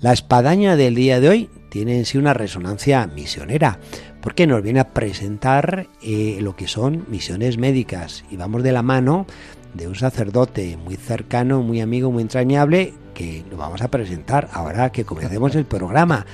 La 0.00 0.12
espadaña 0.12 0.76
del 0.76 0.94
día 0.94 1.18
de 1.18 1.28
hoy 1.28 1.50
tiene 1.70 1.98
en 1.98 2.04
sí 2.04 2.18
una 2.18 2.32
resonancia 2.32 3.04
misionera, 3.08 3.80
porque 4.20 4.46
nos 4.46 4.62
viene 4.62 4.78
a 4.78 4.90
presentar 4.90 5.88
eh, 6.00 6.38
lo 6.40 6.54
que 6.54 6.68
son 6.68 7.04
misiones 7.08 7.58
médicas 7.58 8.24
y 8.30 8.36
vamos 8.36 8.62
de 8.62 8.70
la 8.70 8.82
mano 8.82 9.26
de 9.74 9.88
un 9.88 9.96
sacerdote 9.96 10.76
muy 10.76 10.94
cercano, 10.94 11.62
muy 11.62 11.80
amigo, 11.80 12.12
muy 12.12 12.22
entrañable, 12.22 12.94
que 13.12 13.44
lo 13.50 13.56
vamos 13.56 13.82
a 13.82 13.90
presentar 13.90 14.48
ahora 14.52 14.92
que 14.92 15.04
comencemos 15.04 15.56
el 15.56 15.64
programa. 15.64 16.26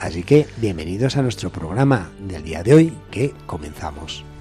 Así 0.00 0.24
que 0.24 0.48
bienvenidos 0.56 1.16
a 1.16 1.22
nuestro 1.22 1.50
programa 1.50 2.10
del 2.26 2.42
día 2.42 2.64
de 2.64 2.74
hoy 2.74 2.92
que 3.12 3.32
comenzamos. 3.46 4.31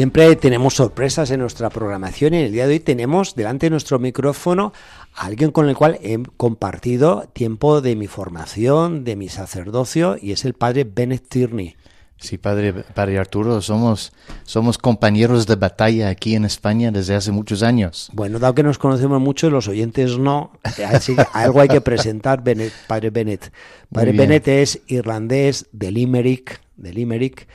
Siempre 0.00 0.34
tenemos 0.36 0.76
sorpresas 0.76 1.30
en 1.30 1.40
nuestra 1.40 1.68
programación 1.68 2.32
y 2.32 2.38
en 2.38 2.44
el 2.46 2.52
día 2.52 2.66
de 2.66 2.72
hoy 2.72 2.80
tenemos 2.80 3.34
delante 3.34 3.66
de 3.66 3.70
nuestro 3.70 3.98
micrófono 3.98 4.72
a 5.14 5.26
alguien 5.26 5.50
con 5.50 5.68
el 5.68 5.76
cual 5.76 5.98
he 6.00 6.18
compartido 6.38 7.28
tiempo 7.34 7.82
de 7.82 7.96
mi 7.96 8.06
formación, 8.06 9.04
de 9.04 9.14
mi 9.16 9.28
sacerdocio 9.28 10.16
y 10.18 10.32
es 10.32 10.46
el 10.46 10.54
padre 10.54 10.84
Bennett 10.84 11.28
Tierney. 11.28 11.76
Sí, 12.16 12.38
padre, 12.38 12.72
padre 12.72 13.18
Arturo, 13.18 13.60
somos, 13.60 14.14
somos 14.44 14.78
compañeros 14.78 15.46
de 15.46 15.56
batalla 15.56 16.08
aquí 16.08 16.34
en 16.34 16.46
España 16.46 16.90
desde 16.90 17.14
hace 17.14 17.30
muchos 17.30 17.62
años. 17.62 18.08
Bueno, 18.14 18.38
dado 18.38 18.54
que 18.54 18.62
nos 18.62 18.78
conocemos 18.78 19.20
mucho, 19.20 19.50
los 19.50 19.68
oyentes 19.68 20.16
no, 20.16 20.52
así 20.62 21.14
que 21.14 21.26
algo 21.34 21.60
hay 21.60 21.68
que 21.68 21.82
presentar, 21.82 22.42
padre 22.86 23.10
Bennett. 23.10 23.52
Padre 23.92 24.12
Bennett 24.12 24.48
es 24.48 24.80
irlandés 24.86 25.66
de 25.72 25.90
Limerick, 25.90 26.62
de 26.78 26.94
Limerick 26.94 27.46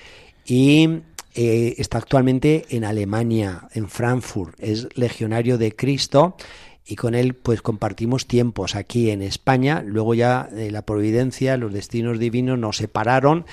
y 0.46 1.02
eh, 1.36 1.76
está 1.80 1.98
actualmente 1.98 2.66
en 2.70 2.86
Alemania, 2.86 3.68
en 3.74 3.90
Frankfurt, 3.90 4.56
es 4.58 4.88
legionario 4.96 5.58
de 5.58 5.76
Cristo 5.76 6.38
y 6.86 6.96
con 6.96 7.14
él 7.14 7.34
pues 7.34 7.62
compartimos 7.62 8.26
tiempos 8.26 8.76
aquí 8.76 9.10
en 9.10 9.22
España, 9.22 9.84
luego 9.86 10.14
ya 10.14 10.48
eh, 10.56 10.72
la 10.72 10.86
providencia, 10.86 11.58
los 11.58 11.74
destinos 11.74 12.20
divinos 12.20 12.58
nos 12.58 12.78
separaron 12.78 13.46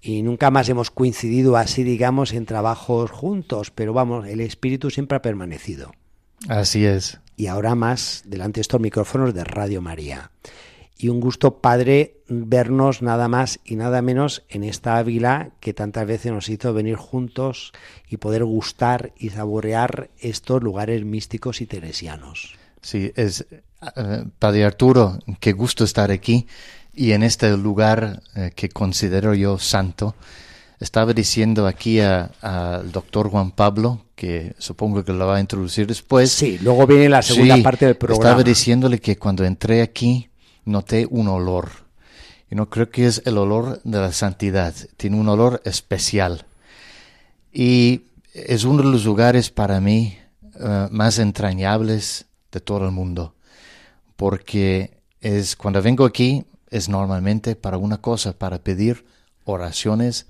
y 0.00 0.22
nunca 0.22 0.50
más 0.50 0.68
hemos 0.70 0.90
coincidido 0.90 1.58
así, 1.58 1.82
digamos, 1.82 2.32
en 2.32 2.46
trabajos 2.46 3.10
juntos, 3.10 3.70
pero 3.70 3.92
vamos, 3.92 4.26
el 4.26 4.40
espíritu 4.40 4.90
siempre 4.90 5.16
ha 5.16 5.22
permanecido. 5.22 5.92
Así 6.48 6.86
es. 6.86 7.20
Y 7.36 7.48
ahora 7.48 7.74
más 7.74 8.22
delante 8.24 8.58
de 8.58 8.62
estos 8.62 8.80
micrófonos 8.80 9.34
de 9.34 9.44
Radio 9.44 9.82
María 9.82 10.30
y 10.98 11.08
un 11.08 11.20
gusto 11.20 11.58
padre 11.58 12.16
vernos 12.28 13.02
nada 13.02 13.28
más 13.28 13.60
y 13.64 13.76
nada 13.76 14.02
menos 14.02 14.42
en 14.48 14.64
esta 14.64 14.96
Ávila 14.96 15.50
que 15.60 15.74
tantas 15.74 16.06
veces 16.06 16.32
nos 16.32 16.48
hizo 16.48 16.72
venir 16.72 16.96
juntos 16.96 17.72
y 18.08 18.16
poder 18.16 18.44
gustar 18.44 19.12
y 19.18 19.30
saborear 19.30 20.10
estos 20.18 20.62
lugares 20.62 21.04
místicos 21.04 21.60
y 21.60 21.66
teresianos. 21.66 22.54
Sí, 22.80 23.12
es 23.16 23.46
eh, 23.96 24.24
Padre 24.38 24.64
Arturo, 24.64 25.18
qué 25.40 25.52
gusto 25.52 25.84
estar 25.84 26.10
aquí 26.10 26.46
y 26.94 27.12
en 27.12 27.22
este 27.22 27.54
lugar 27.56 28.22
eh, 28.34 28.52
que 28.54 28.68
considero 28.70 29.34
yo 29.34 29.58
santo. 29.58 30.14
Estaba 30.78 31.14
diciendo 31.14 31.66
aquí 31.66 32.00
al 32.00 32.92
doctor 32.92 33.30
Juan 33.30 33.50
Pablo, 33.50 34.02
que 34.14 34.54
supongo 34.58 35.04
que 35.04 35.12
lo 35.12 35.26
va 35.26 35.36
a 35.36 35.40
introducir 35.40 35.86
después. 35.86 36.30
Sí, 36.30 36.58
luego 36.60 36.86
viene 36.86 37.08
la 37.08 37.22
segunda 37.22 37.56
parte 37.62 37.86
del 37.86 37.96
programa. 37.96 38.22
Estaba 38.22 38.42
diciéndole 38.42 38.98
que 38.98 39.16
cuando 39.16 39.42
entré 39.44 39.80
aquí, 39.80 40.28
noté 40.66 41.06
un 41.08 41.28
olor. 41.28 41.70
Y 42.50 42.54
no 42.54 42.68
creo 42.68 42.90
que 42.90 43.06
es 43.06 43.22
el 43.24 43.38
olor 43.38 43.80
de 43.82 43.98
la 43.98 44.12
santidad, 44.12 44.74
tiene 44.96 45.16
un 45.16 45.28
olor 45.28 45.62
especial. 45.64 46.44
Y 47.52 48.02
es 48.34 48.64
uno 48.64 48.82
de 48.82 48.90
los 48.90 49.04
lugares 49.04 49.50
para 49.50 49.80
mí 49.80 50.18
eh, 50.60 50.88
más 50.90 51.18
entrañables 51.18 52.26
de 52.52 52.60
todo 52.60 52.84
el 52.84 52.92
mundo, 52.92 53.34
porque 54.16 54.98
es 55.20 55.56
cuando 55.56 55.80
vengo 55.80 56.04
aquí 56.04 56.44
es 56.70 56.88
normalmente 56.88 57.56
para 57.56 57.78
una 57.78 58.00
cosa, 58.00 58.38
para 58.38 58.58
pedir 58.58 59.06
oraciones. 59.44 60.26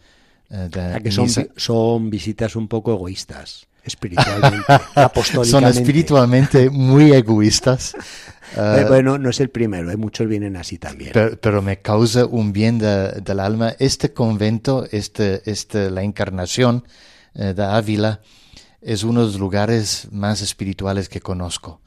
Eh, 0.48 0.68
de 0.70 1.02
que 1.02 1.10
son, 1.10 1.28
son 1.56 2.08
visitas 2.08 2.54
un 2.54 2.68
poco 2.68 2.92
egoístas 2.92 3.66
espiritualmente, 3.86 4.72
apostólicamente. 4.94 5.50
Son 5.50 5.64
espiritualmente 5.64 6.70
muy 6.70 7.12
egoístas. 7.12 7.94
Eh, 8.56 8.84
bueno, 8.88 9.18
no 9.18 9.30
es 9.30 9.40
el 9.40 9.50
primero, 9.50 9.90
¿eh? 9.90 9.96
muchos 9.96 10.28
vienen 10.28 10.56
así 10.56 10.78
también. 10.78 11.12
Pero, 11.40 11.62
me 11.62 11.80
causa 11.80 12.26
un 12.26 12.52
bien 12.52 12.78
del 12.78 13.40
alma. 13.40 13.74
Este 13.78 14.12
convento, 14.12 14.86
este, 14.90 15.42
este, 15.50 15.90
la 15.90 16.02
encarnación 16.02 16.84
eh, 17.34 17.54
de 17.54 17.64
Ávila, 17.64 18.20
es 18.80 19.02
uno 19.02 19.20
de 19.20 19.26
los 19.26 19.38
lugares 19.38 20.08
más 20.12 20.42
espirituales 20.42 21.08
que 21.08 21.20
conozco. 21.20 21.80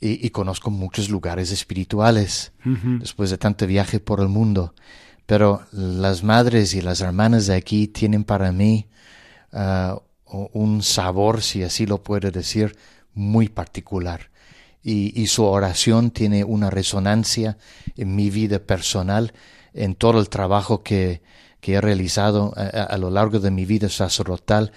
Y, 0.00 0.30
conozco 0.30 0.70
muchos 0.70 1.08
lugares 1.08 1.50
espirituales 1.50 2.52
después 3.00 3.30
de 3.30 3.38
tanto 3.38 3.66
viaje 3.66 3.98
por 3.98 4.20
el 4.20 4.28
mundo. 4.28 4.72
Pero 5.26 5.62
las 5.72 6.22
madres 6.22 6.72
y 6.74 6.80
las 6.80 7.00
hermanas 7.00 7.48
de 7.48 7.56
aquí 7.56 7.88
tienen 7.88 8.22
para 8.22 8.52
mí 8.52 8.86
uh, 9.52 9.98
un 10.52 10.82
sabor, 10.84 11.42
si 11.42 11.64
así 11.64 11.84
lo 11.84 12.00
puedo 12.04 12.30
decir, 12.30 12.76
muy 13.12 13.48
particular. 13.48 14.30
Y, 14.90 15.26
su 15.26 15.44
oración 15.44 16.10
tiene 16.10 16.44
una 16.44 16.70
resonancia 16.70 17.58
en 17.98 18.16
mi 18.16 18.30
vida 18.30 18.58
personal, 18.58 19.34
en 19.74 19.94
todo 19.94 20.18
el 20.18 20.30
trabajo 20.30 20.82
que, 20.82 21.20
he 21.60 21.80
realizado 21.82 22.54
a, 22.56 22.96
lo 22.96 23.10
largo 23.10 23.38
de 23.38 23.50
mi 23.50 23.66
vida 23.66 23.90
sacerdotal 23.90 24.72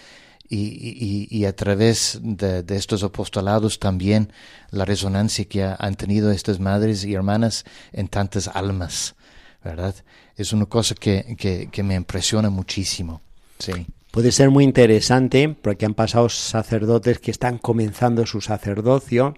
y, 0.50 1.46
a 1.46 1.56
través 1.56 2.20
de, 2.22 2.66
estos 2.76 3.04
apostolados 3.04 3.80
también 3.80 4.34
la 4.72 4.84
resonancia 4.84 5.46
que 5.46 5.64
han 5.64 5.96
tenido 5.96 6.30
estas 6.32 6.60
madres 6.60 7.06
y 7.06 7.14
hermanas 7.14 7.64
en 7.94 8.10
tantas 8.10 8.50
almas, 8.50 9.16
¿verdad? 9.64 9.96
Es 10.36 10.52
una 10.52 10.66
cosa 10.66 10.94
que, 10.94 11.38
que, 11.38 11.70
que 11.72 11.84
me 11.84 11.96
impresiona 11.96 12.50
muchísimo. 12.50 13.22
Sí. 13.60 13.88
Puede 14.12 14.34
ser 14.34 14.50
muy 14.50 14.66
interesante 14.66 15.48
porque 15.48 15.86
han 15.86 15.94
pasado 15.94 16.28
sacerdotes 16.28 17.20
que 17.20 17.32
están 17.32 17.60
comenzando 17.60 18.26
su 18.26 18.42
sacerdocio. 18.42 19.36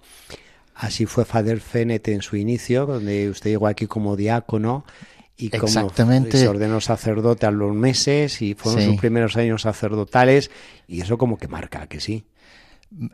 Así 0.76 1.06
fue 1.06 1.26
Father 1.26 1.60
Fenet 1.60 2.08
en 2.08 2.22
su 2.22 2.36
inicio, 2.36 2.86
donde 2.86 3.30
usted 3.30 3.52
llegó 3.52 3.68
aquí 3.68 3.88
como 3.88 4.16
diácono 4.16 4.86
y 5.38 5.50
como 5.50 5.68
se 5.68 6.48
ordenó 6.48 6.82
sacerdote 6.82 7.46
a 7.46 7.52
los 7.52 7.74
meses 7.74 8.42
y 8.42 8.54
fueron 8.54 8.84
sus 8.84 9.00
primeros 9.00 9.36
años 9.38 9.64
sacerdotales 9.64 10.52
y 10.88 11.02
eso 11.02 11.18
como 11.18 11.38
que 11.38 11.48
marca, 11.48 11.88
que 11.88 12.00
sí. 12.00 12.26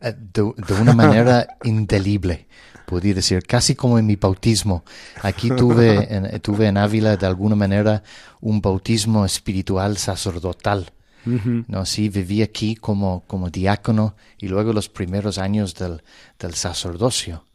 Eh, 0.01 0.13
de, 0.34 0.42
una 0.81 0.94
manera 0.94 1.57
indelible, 1.63 2.48
podría 2.86 3.13
decir, 3.13 3.44
casi 3.44 3.75
como 3.75 3.98
en 3.98 4.06
mi 4.06 4.16
bautismo. 4.16 4.84
Aquí 5.22 5.50
tuve 5.50 6.39
tuve 6.39 6.68
en 6.68 6.78
Ávila 6.78 7.16
de 7.16 7.25
alguna 7.25 7.56
manera 7.56 8.04
un 8.42 8.62
bautismo 8.62 9.25
espiritual 9.25 9.98
sacerdotal 9.98 10.92
no, 11.25 11.86
sí, 11.86 12.10
viví 12.10 12.42
aquí 12.42 12.75
como, 12.75 13.24
como 13.28 13.50
diácono 13.50 14.16
y 14.38 14.48
luego 14.48 14.74
los 14.74 14.89
primeros 14.89 15.38
años 15.38 15.75
del, 15.75 16.01
del 16.39 16.54
sacerdocio. 16.56 17.45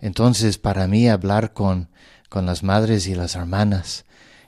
Entonces, 0.00 0.58
para 0.58 0.86
mí, 0.86 1.08
hablar 1.08 1.52
con, 1.52 1.88
con 2.28 2.46
las 2.46 2.62
madres 2.62 3.06
y 3.06 3.14
las 3.14 3.34
hermanas 3.34 4.04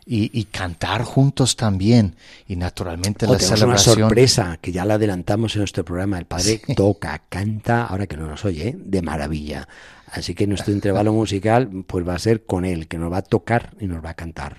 y, 0.07 0.31
y 0.39 0.45
cantar 0.45 1.05
juntos 1.05 1.57
también, 1.57 2.17
y 2.49 2.57
naturalmente 2.57 3.27
oh, 3.27 3.33
la 3.33 3.39
celebración. 3.39 3.99
una 3.99 4.09
sorpresa 4.09 4.59
que 4.61 4.73
ya 4.73 4.85
la 4.85 4.95
adelantamos 4.95 5.55
en 5.55 5.61
nuestro 5.61 5.85
programa. 5.85 6.19
El 6.19 6.25
padre 6.25 6.61
toca, 6.77 7.23
canta, 7.29 7.85
ahora 7.85 8.07
que 8.07 8.17
no 8.17 8.27
nos 8.27 8.45
oye, 8.45 8.69
¿eh? 8.69 8.77
de 8.77 9.03
maravilla. 9.03 9.69
Así 10.11 10.35
que 10.35 10.47
nuestro 10.47 10.73
intervalo 10.73 11.13
musical 11.13 11.85
pues 11.87 12.07
va 12.07 12.15
a 12.15 12.19
ser 12.19 12.45
con 12.45 12.65
él, 12.65 12.89
que 12.89 12.99
nos 12.99 13.13
va 13.13 13.19
a 13.19 13.23
tocar 13.23 13.75
y 13.79 13.87
nos 13.87 14.05
va 14.05 14.11
a 14.11 14.15
cantar. 14.15 14.59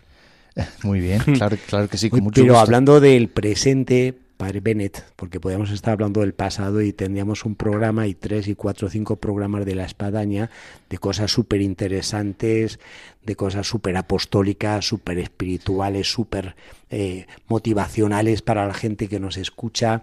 Muy 0.84 1.00
bien, 1.00 1.20
claro, 1.20 1.58
claro 1.68 1.88
que 1.88 1.98
sí, 1.98 2.10
con 2.10 2.24
mucho 2.24 2.42
Pero 2.42 2.60
hablando 2.60 3.00
del 3.00 3.30
presente, 3.30 4.18
Padre 4.42 4.60
Bennett, 4.60 5.06
porque 5.18 5.40
podríamos 5.40 5.70
estar 5.70 5.94
hablando 5.94 6.22
del 6.22 6.34
pasado 6.34 6.82
y 6.82 6.94
tendríamos 6.94 7.46
un 7.46 7.54
programa 7.54 8.08
y 8.08 8.16
tres 8.16 8.48
y 8.48 8.56
cuatro 8.56 8.88
o 8.88 8.90
cinco 8.90 9.18
programas 9.18 9.68
de 9.68 9.76
la 9.76 9.86
espadaña 9.86 10.50
de 10.90 10.98
cosas 10.98 11.30
súper 11.30 11.62
interesantes, 11.62 12.80
de 13.24 13.36
cosas 13.36 13.68
súper 13.68 13.98
apostólicas, 13.98 14.84
súper 14.84 15.20
espirituales, 15.20 16.12
súper 16.12 16.56
eh, 16.90 17.28
motivacionales 17.50 18.42
para 18.42 18.66
la 18.66 18.74
gente 18.74 19.08
que 19.08 19.20
nos 19.20 19.38
escucha. 19.38 20.02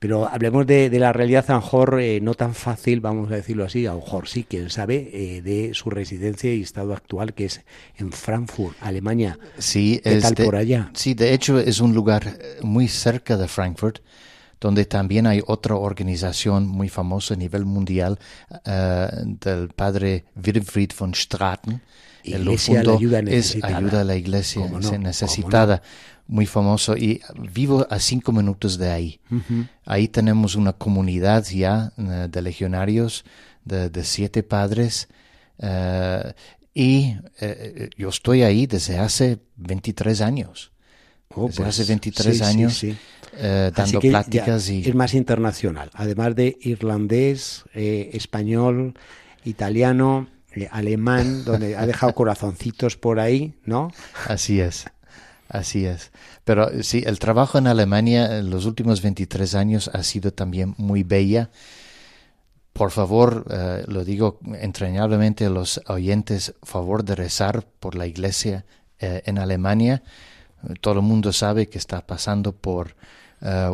Pero 0.00 0.26
hablemos 0.26 0.66
de, 0.66 0.88
la 0.98 1.12
realidad 1.12 1.44
a 1.48 1.52
lo 1.52 1.60
mejor 1.60 2.00
eh, 2.00 2.20
no 2.22 2.32
tan 2.32 2.54
fácil, 2.54 3.02
vamos 3.02 3.30
a 3.30 3.34
decirlo 3.34 3.66
así, 3.66 3.84
a 3.84 3.92
lo 3.92 4.00
mejor 4.00 4.28
sí, 4.28 4.46
quién 4.48 4.70
sabe, 4.70 5.10
eh, 5.12 5.42
de 5.42 5.74
su 5.74 5.90
residencia 5.90 6.52
y 6.54 6.62
estado 6.62 6.94
actual, 6.94 7.34
que 7.34 7.44
es 7.44 7.60
en 7.98 8.10
Frankfurt, 8.10 8.78
Alemania. 8.80 9.38
Sí, 9.58 10.00
¿Qué 10.02 10.16
tal 10.16 10.34
por 10.36 10.56
allá? 10.56 10.90
Sí, 10.94 11.12
de 11.12 11.34
hecho 11.34 11.60
es 11.60 11.80
un 11.80 11.94
lugar 11.94 12.22
eh, 12.26 12.60
muy 12.62 12.88
cerca 12.88 13.36
de 13.36 13.46
Frankfurt, 13.46 13.98
donde 14.58 14.86
también 14.86 15.26
hay 15.26 15.42
otra 15.46 15.76
organización 15.76 16.66
muy 16.66 16.88
famosa 16.88 17.34
a 17.34 17.36
nivel 17.36 17.66
mundial 17.66 18.18
del 18.64 19.68
padre 19.68 20.24
Wilfried 20.34 20.92
von 20.98 21.14
Straten. 21.14 21.80
Iglesia, 22.22 22.80
el 22.82 22.90
ayuda 22.90 23.20
es 23.20 23.56
ayuda 23.62 24.02
a 24.02 24.04
la 24.04 24.16
iglesia 24.16 24.66
necesitada 24.98 25.80
muy 26.30 26.46
famoso 26.46 26.96
y 26.96 27.20
vivo 27.52 27.86
a 27.90 27.98
cinco 27.98 28.30
minutos 28.30 28.78
de 28.78 28.90
ahí. 28.90 29.20
Ahí 29.84 30.06
tenemos 30.06 30.54
una 30.54 30.72
comunidad 30.72 31.44
ya 31.44 31.92
eh, 31.98 32.28
de 32.30 32.42
legionarios 32.42 33.24
de, 33.64 34.04
siete 34.04 34.44
padres 34.44 35.08
eh, 35.58 36.32
y 36.72 37.16
eh, 37.40 37.90
yo 37.98 38.08
estoy 38.10 38.42
ahí 38.42 38.66
desde 38.66 38.98
hace 38.98 39.40
23 39.56 40.20
años. 40.20 40.72
Oh, 41.34 41.48
desde 41.48 41.64
hace 41.64 41.84
23 41.84 42.26
pues, 42.26 42.42
años 42.42 42.84
dando 43.76 44.00
pláticas 44.00 44.68
y... 44.68 44.88
Es 44.88 44.94
más 44.94 45.14
internacional, 45.14 45.90
además 45.94 46.36
de 46.36 46.58
irlandés, 46.60 47.64
español, 47.74 48.94
italiano, 49.44 50.28
alemán, 50.70 51.44
donde 51.44 51.76
ha 51.76 51.86
dejado 51.86 52.14
corazoncitos 52.14 52.96
por 52.96 53.18
ahí, 53.18 53.54
¿no? 53.64 53.90
Así 54.28 54.60
es. 54.60 54.86
Así 55.50 55.84
es. 55.84 56.12
Pero 56.44 56.84
sí, 56.84 57.02
el 57.04 57.18
trabajo 57.18 57.58
en 57.58 57.66
Alemania 57.66 58.38
en 58.38 58.50
los 58.50 58.66
últimos 58.66 59.02
23 59.02 59.56
años 59.56 59.90
ha 59.92 60.04
sido 60.04 60.32
también 60.32 60.76
muy 60.78 61.02
bella. 61.02 61.50
Por 62.72 62.92
favor, 62.92 63.46
eh, 63.50 63.82
lo 63.88 64.04
digo 64.04 64.38
entrañablemente 64.60 65.46
a 65.46 65.50
los 65.50 65.80
oyentes, 65.88 66.54
favor 66.62 67.04
de 67.04 67.16
rezar 67.16 67.66
por 67.80 67.96
la 67.96 68.06
iglesia 68.06 68.64
eh, 69.00 69.22
en 69.26 69.38
Alemania. 69.38 70.04
Todo 70.80 70.94
el 70.94 71.02
mundo 71.02 71.32
sabe 71.32 71.68
que 71.68 71.78
está 71.78 72.06
pasando 72.06 72.52
por 72.52 72.94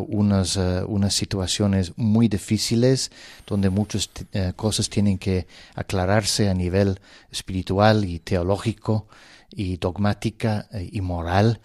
unas, 0.06 0.56
unas 0.86 1.12
situaciones 1.12 1.92
muy 1.96 2.28
difíciles 2.28 3.10
donde 3.48 3.68
muchas 3.68 4.08
cosas 4.54 4.88
tienen 4.88 5.18
que 5.18 5.48
aclararse 5.74 6.48
a 6.48 6.54
nivel 6.54 7.00
espiritual 7.32 8.04
y 8.04 8.20
teológico 8.20 9.08
y 9.50 9.76
dogmática 9.76 10.68
eh, 10.72 10.88
y 10.92 11.00
moral. 11.00 11.60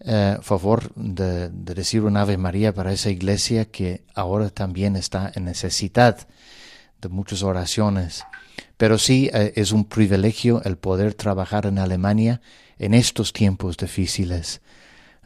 Eh, 0.00 0.36
favor 0.42 0.92
de, 0.94 1.48
decir 1.50 2.02
un 2.02 2.16
Ave 2.16 2.36
María 2.36 2.74
para 2.74 2.92
esa 2.92 3.10
iglesia 3.10 3.66
que 3.66 4.04
ahora 4.14 4.50
también 4.50 4.96
está 4.96 5.32
en 5.34 5.44
necesidad 5.44 6.26
de 7.00 7.08
muchas 7.08 7.42
oraciones. 7.42 8.24
Pero 8.76 8.98
sí 8.98 9.30
eh, 9.32 9.52
es 9.56 9.72
un 9.72 9.84
privilegio 9.84 10.62
el 10.64 10.76
poder 10.76 11.14
trabajar 11.14 11.66
en 11.66 11.78
Alemania 11.78 12.40
en 12.78 12.92
estos 12.92 13.32
tiempos 13.32 13.76
difíciles. 13.76 14.60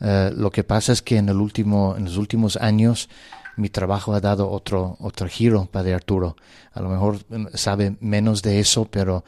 lo 0.00 0.50
que 0.50 0.62
pasa 0.62 0.92
es 0.92 1.02
que 1.02 1.16
en, 1.16 1.28
el 1.28 1.40
último, 1.40 1.96
en 1.96 2.04
los 2.04 2.18
últimos 2.18 2.56
años 2.56 3.08
mi 3.56 3.68
trabajo 3.68 4.14
ha 4.14 4.20
dado 4.20 4.48
otro, 4.48 4.96
otro 5.00 5.26
giro, 5.26 5.66
Padre 5.66 5.94
Arturo. 5.94 6.36
A 6.72 6.80
lo 6.80 6.88
mejor 6.88 7.18
sabe 7.54 7.96
menos 8.00 8.42
de 8.42 8.60
eso, 8.60 8.84
pero 8.84 9.24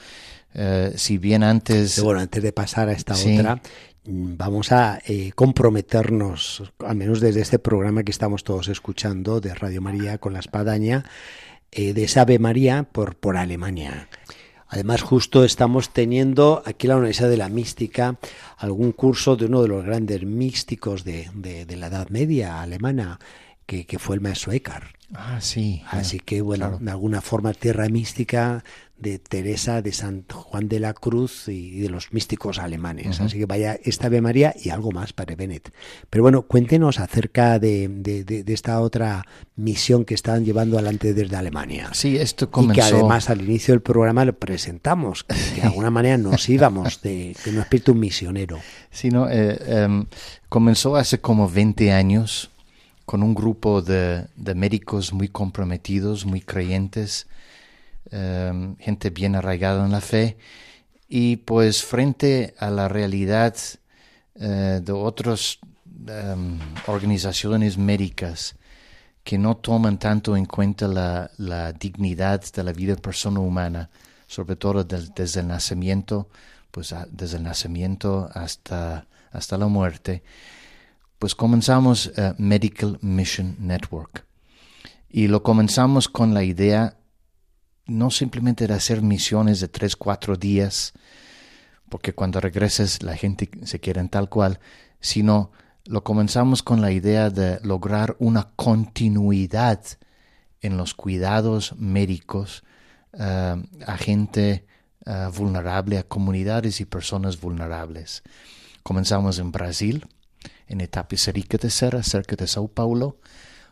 eh, 0.54 0.92
si 0.96 1.18
bien 1.18 1.42
antes... 1.42 2.02
Bueno, 2.02 2.20
antes 2.20 2.42
de 2.42 2.52
pasar 2.52 2.88
a 2.88 2.92
esta 2.92 3.14
otra, 3.14 3.56
mm, 4.04 4.36
vamos 4.36 4.72
a 4.72 5.00
eh, 5.06 5.32
comprometernos, 5.34 6.72
al 6.78 6.96
menos 6.96 7.20
desde 7.20 7.40
este 7.40 7.58
programa 7.58 8.02
que 8.02 8.10
estamos 8.10 8.44
todos 8.44 8.68
escuchando 8.68 9.40
de 9.40 9.54
Radio 9.54 9.80
María 9.80 10.18
con 10.18 10.32
la 10.32 10.40
espadaña, 10.40 11.04
eh, 11.72 11.92
de 11.92 12.08
Sabe 12.08 12.38
María 12.38 12.84
por, 12.90 13.16
por 13.16 13.36
Alemania. 13.36 14.08
Además, 14.72 15.02
justo 15.02 15.44
estamos 15.44 15.92
teniendo 15.92 16.62
aquí 16.64 16.86
en 16.86 16.90
la 16.90 16.96
Universidad 16.96 17.28
de 17.28 17.36
la 17.36 17.48
Mística 17.48 18.18
algún 18.56 18.92
curso 18.92 19.34
de 19.34 19.46
uno 19.46 19.62
de 19.62 19.68
los 19.68 19.84
grandes 19.84 20.24
místicos 20.24 21.02
de, 21.02 21.28
de, 21.34 21.76
la 21.76 21.88
Edad 21.88 22.08
Media 22.08 22.62
alemana, 22.62 23.18
que, 23.66 23.84
que, 23.84 23.98
fue 23.98 24.14
el 24.14 24.20
maestro 24.20 24.52
Eckhart. 24.52 24.99
Ah, 25.14 25.40
sí. 25.40 25.82
Así 25.88 26.20
que, 26.20 26.40
bueno, 26.40 26.78
de 26.80 26.90
alguna 26.90 27.20
forma, 27.20 27.52
tierra 27.52 27.88
mística 27.88 28.62
de 29.00 29.18
Teresa 29.18 29.80
de 29.82 29.92
San 29.92 30.24
Juan 30.30 30.68
de 30.68 30.78
la 30.78 30.92
Cruz 30.92 31.48
y 31.48 31.80
de 31.80 31.88
los 31.88 32.12
místicos 32.12 32.58
alemanes. 32.58 33.20
Así 33.20 33.38
que 33.38 33.46
vaya 33.46 33.78
esta 33.82 34.06
Ave 34.06 34.20
María 34.20 34.54
y 34.62 34.68
algo 34.70 34.92
más 34.92 35.12
para 35.12 35.34
Bennett. 35.34 35.72
Pero 36.10 36.22
bueno, 36.22 36.42
cuéntenos 36.42 37.00
acerca 37.00 37.58
de, 37.58 37.88
de, 37.88 38.44
esta 38.52 38.80
otra 38.80 39.26
misión 39.56 40.04
que 40.04 40.14
están 40.14 40.44
llevando 40.44 40.76
adelante 40.76 41.14
desde 41.14 41.36
Alemania. 41.36 41.88
Sí, 41.92 42.16
esto 42.16 42.50
comenzó... 42.50 42.72
Y 42.72 42.74
que 42.74 42.94
además 42.94 43.30
al 43.30 43.40
inicio 43.40 43.72
del 43.72 43.80
programa 43.80 44.24
lo 44.24 44.34
presentamos, 44.34 45.24
que 45.24 45.60
de 45.60 45.62
alguna 45.62 45.90
manera 45.90 46.18
nos 46.18 46.48
íbamos 46.48 47.00
de, 47.00 47.34
de 47.44 47.50
un 47.50 47.58
espíritu 47.58 47.94
misionero. 47.94 48.58
Sí, 48.90 49.08
no, 49.08 49.30
eh, 49.30 49.58
em, 49.66 50.06
comenzó 50.48 50.96
hace 50.96 51.20
como 51.20 51.48
20 51.48 51.92
años 51.92 52.50
con 53.10 53.22
un 53.22 53.34
grupo 53.34 53.82
de, 53.82 54.26
de 54.36 54.54
médicos 54.54 55.12
muy 55.12 55.28
comprometidos, 55.28 56.24
muy 56.24 56.40
creyentes, 56.40 57.26
Em, 58.12 58.76
gente 58.78 59.10
bien 59.10 59.36
arraigada 59.36 59.84
en 59.84 59.92
la 59.92 60.00
fe, 60.00 60.36
y 61.08 61.36
pues 61.36 61.84
frente 61.84 62.54
a 62.58 62.68
la 62.70 62.88
realidad 62.88 63.54
eh, 64.34 64.80
de 64.82 64.92
otras 64.92 65.58
em, 66.08 66.58
organizaciones 66.86 67.78
médicas 67.78 68.56
que 69.22 69.38
no 69.38 69.56
toman 69.56 69.98
tanto 69.98 70.36
en 70.36 70.46
cuenta 70.46 70.88
la, 70.88 71.72
dignidad 71.78 72.42
de 72.52 72.64
la 72.64 72.72
vida 72.72 72.96
persona 72.96 73.38
humana, 73.40 73.90
sobre 74.26 74.56
todo 74.56 74.82
desde 74.82 75.40
el 75.40 75.48
nacimiento, 75.48 76.28
pues 76.72 76.94
desde 77.10 77.36
el 77.36 77.44
nacimiento 77.44 78.28
hasta, 78.34 79.06
hasta 79.30 79.58
la 79.58 79.68
muerte, 79.68 80.22
pues 81.20 81.34
comenzamos 81.34 82.10
eh, 82.16 82.32
Medical 82.38 82.98
Mission 83.02 83.54
Network. 83.60 84.24
Y 85.10 85.28
lo 85.28 85.42
comenzamos 85.42 86.08
con 86.08 86.32
la 86.32 86.42
idea 86.44 86.96
no 87.86 88.10
simplemente 88.10 88.66
de 88.66 88.72
hacer 88.72 89.02
misiones 89.02 89.60
de 89.60 89.68
tres, 89.68 89.96
cuatro 89.96 90.36
días, 90.36 90.94
porque 91.90 92.14
cuando 92.14 92.40
regreses 92.40 93.02
la 93.02 93.16
gente 93.16 93.50
se 93.64 93.80
quiere 93.80 94.00
en 94.00 94.08
tal 94.08 94.30
cual, 94.30 94.60
sino 94.98 95.52
lo 95.84 96.02
comenzamos 96.04 96.62
con 96.62 96.80
la 96.80 96.90
idea 96.90 97.28
de 97.28 97.60
lograr 97.64 98.16
una 98.18 98.52
continuidad 98.56 99.84
en 100.62 100.78
los 100.78 100.94
cuidados 100.94 101.74
médicos 101.76 102.64
eh, 103.12 103.62
a 103.86 103.96
gente 103.98 104.64
eh, 105.04 105.28
vulnerable, 105.36 105.98
a 105.98 106.02
comunidades 106.02 106.80
y 106.80 106.86
personas 106.86 107.38
vulnerables. 107.38 108.22
Comenzamos 108.82 109.38
en 109.38 109.52
Brasil, 109.52 110.06
en 110.68 110.80
Etapicerica 110.80 111.58
de 111.58 111.70
Serra, 111.70 112.02
cerca 112.02 112.36
de 112.36 112.46
Sao 112.46 112.68
Paulo, 112.68 113.18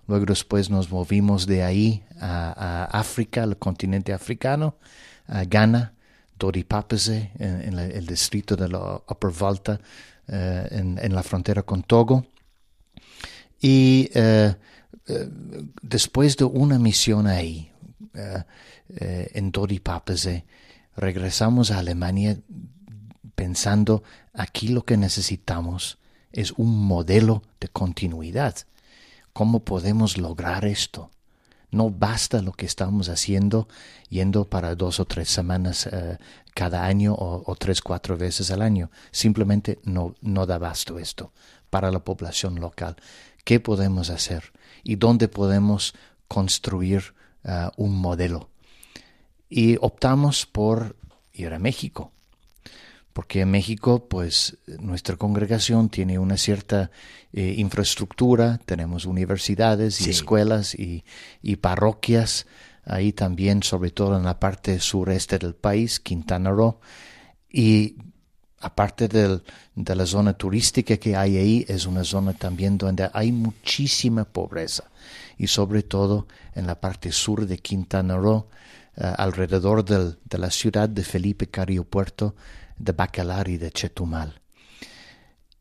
Luego 0.08 0.24
después 0.24 0.70
nos 0.70 0.90
movimos 0.90 1.46
de 1.46 1.62
ahí 1.62 2.02
a, 2.18 2.88
África, 2.90 3.42
al 3.42 3.58
continente 3.58 4.14
africano, 4.14 4.76
a 5.26 5.44
Ghana, 5.44 5.92
Doripapese, 6.38 7.30
en, 7.38 7.78
el 7.78 8.06
distrito 8.06 8.56
de 8.56 8.68
la 8.70 9.02
Upper 9.06 9.30
Volta, 9.30 9.78
eh, 10.26 10.68
en, 10.70 11.14
la 11.14 11.22
frontera 11.22 11.62
con 11.62 11.82
Togo. 11.82 12.24
Y 13.60 14.08
eh, 14.14 14.54
eh, 15.08 15.28
después 15.82 16.38
de 16.38 16.44
una 16.44 16.78
misión 16.78 17.26
ahí, 17.26 17.70
en 18.88 19.52
Doripapese, 19.52 20.46
regresamos 20.96 21.70
a 21.70 21.78
Alemania 21.78 22.36
pensando 23.34 24.02
aquí 24.32 24.68
lo 24.68 24.84
que 24.84 24.96
necesitamos 24.96 25.97
es 26.32 26.52
un 26.52 26.86
modelo 26.86 27.42
de 27.60 27.68
continuidad 27.68 28.54
¿Cómo 29.38 29.60
podemos 29.60 30.18
lograr 30.18 30.64
esto? 30.64 31.12
No 31.70 31.90
basta 31.90 32.42
lo 32.42 32.50
que 32.50 32.66
estamos 32.66 33.08
haciendo 33.08 33.68
yendo 34.08 34.46
para 34.46 34.74
dos 34.74 34.98
o 34.98 35.04
tres 35.04 35.28
semanas 35.28 35.86
eh, 35.86 36.18
cada 36.54 36.86
año 36.86 37.14
o, 37.16 37.54
tres, 37.54 37.80
cuatro 37.80 38.16
veces 38.16 38.50
al 38.50 38.62
año. 38.62 38.90
Simplemente 39.12 39.78
no, 39.84 40.16
no 40.22 40.44
da 40.44 40.58
basto 40.58 40.98
esto 40.98 41.30
para 41.70 41.92
la 41.92 42.00
población 42.00 42.58
local. 42.58 42.96
¿Qué 43.44 43.60
podemos 43.60 44.10
hacer? 44.10 44.52
¿Y 44.82 44.96
dónde 44.96 45.28
podemos 45.28 45.94
construir 46.26 47.14
eh, 47.44 47.68
un 47.76 47.94
modelo? 47.94 48.48
Y 49.48 49.76
optamos 49.80 50.46
por 50.46 50.96
ir 51.32 51.54
a 51.54 51.60
México 51.60 52.10
porque 53.18 53.40
en 53.40 53.50
México, 53.50 54.06
pues 54.08 54.58
nuestra 54.78 55.16
congregación 55.16 55.88
tiene 55.88 56.20
una 56.20 56.36
cierta 56.36 56.92
eh, 57.32 57.56
infraestructura, 57.58 58.60
tenemos 58.64 59.06
universidades 59.06 60.06
y 60.06 60.10
escuelas 60.10 60.76
y, 60.76 61.02
parroquias, 61.56 62.46
ahí 62.84 63.12
también, 63.12 63.64
sobre 63.64 63.90
todo 63.90 64.16
en 64.16 64.22
la 64.22 64.38
parte 64.38 64.78
sureste 64.78 65.36
del 65.36 65.56
país, 65.56 65.98
Quintana 65.98 66.50
Roo, 66.50 66.78
y 67.50 67.96
aparte 68.60 69.08
del, 69.08 69.42
de 69.74 69.96
la 69.96 70.06
zona 70.06 70.34
turística 70.34 70.96
que 70.96 71.16
hay 71.16 71.38
ahí, 71.38 71.64
es 71.66 71.86
una 71.86 72.04
zona 72.04 72.34
también 72.34 72.78
donde 72.78 73.10
hay 73.12 73.32
muchísima 73.32 74.26
pobreza, 74.26 74.92
y 75.36 75.48
sobre 75.48 75.82
todo 75.82 76.28
en 76.54 76.68
la 76.68 76.80
parte 76.80 77.10
sur 77.10 77.46
de 77.46 77.58
Quintana 77.58 78.16
Roo, 78.16 78.46
eh, 78.96 79.12
alrededor 79.18 79.84
de 79.84 80.38
la 80.38 80.50
ciudad 80.52 80.88
de 80.88 81.02
Felipe 81.02 81.48
Cario 81.48 81.82
Puerto, 81.82 82.36
de 82.78 82.92
Bacalar 82.92 83.48
y 83.48 83.56
de 83.56 83.70
Chetumal. 83.70 84.40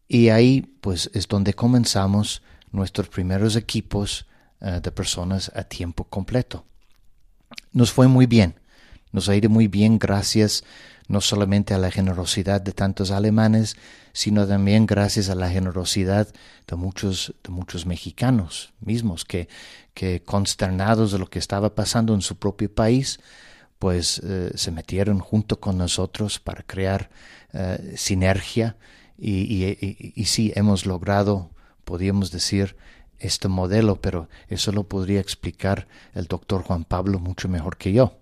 Y 0.07 0.29
ahí 0.29 0.61
pues 0.81 1.09
es 1.13 1.27
donde 1.27 1.53
comenzamos 1.53 2.41
nuestros 2.71 3.09
primeros 3.09 3.55
equipos 3.55 4.27
eh, 4.61 4.79
de 4.81 4.91
personas 4.91 5.51
a 5.55 5.63
tiempo 5.63 6.05
completo. 6.05 6.65
Nos 7.71 7.91
fue 7.91 8.07
muy 8.07 8.25
bien, 8.25 8.55
nos 9.11 9.29
ha 9.29 9.35
ido 9.35 9.49
muy 9.49 9.67
bien 9.67 9.99
gracias 9.99 10.63
no 11.07 11.21
solamente 11.21 11.73
a 11.73 11.77
la 11.77 11.89
generosidad 11.89 12.59
de 12.61 12.73
tantos 12.73 13.11
alemanes, 13.11 13.77
sino 14.13 14.45
también 14.45 14.85
gracias 14.85 15.29
a 15.29 15.35
la 15.35 15.49
generosidad 15.49 16.27
de 16.67 16.75
muchos, 16.75 17.33
de 17.43 17.49
muchos 17.49 17.85
mexicanos 17.85 18.73
mismos 18.81 19.23
que, 19.23 19.47
que 19.93 20.21
consternados 20.23 21.11
de 21.11 21.19
lo 21.19 21.29
que 21.29 21.39
estaba 21.39 21.75
pasando 21.75 22.13
en 22.13 22.21
su 22.21 22.37
propio 22.37 22.73
país, 22.73 23.19
pues 23.79 24.19
eh, 24.23 24.51
se 24.55 24.71
metieron 24.71 25.19
junto 25.19 25.59
con 25.59 25.77
nosotros 25.77 26.39
para 26.39 26.63
crear 26.63 27.09
eh, 27.53 27.93
sinergia 27.95 28.77
y, 29.17 29.77
y, 30.15 30.25
sí 30.25 30.53
hemos 30.55 30.85
logrado, 30.85 31.49
podríamos 31.85 32.31
decir, 32.31 32.75
este 33.19 33.47
modelo, 33.47 33.99
pero 33.99 34.29
eso 34.47 34.71
lo 34.71 34.83
podría 34.83 35.19
explicar 35.19 35.87
el 36.13 36.25
doctor 36.25 36.61
Juan 36.61 36.83
Pablo 36.83 37.17
mucho 37.17 37.49
mejor 37.49 37.77
que 37.77 37.93
yo. 37.93 38.19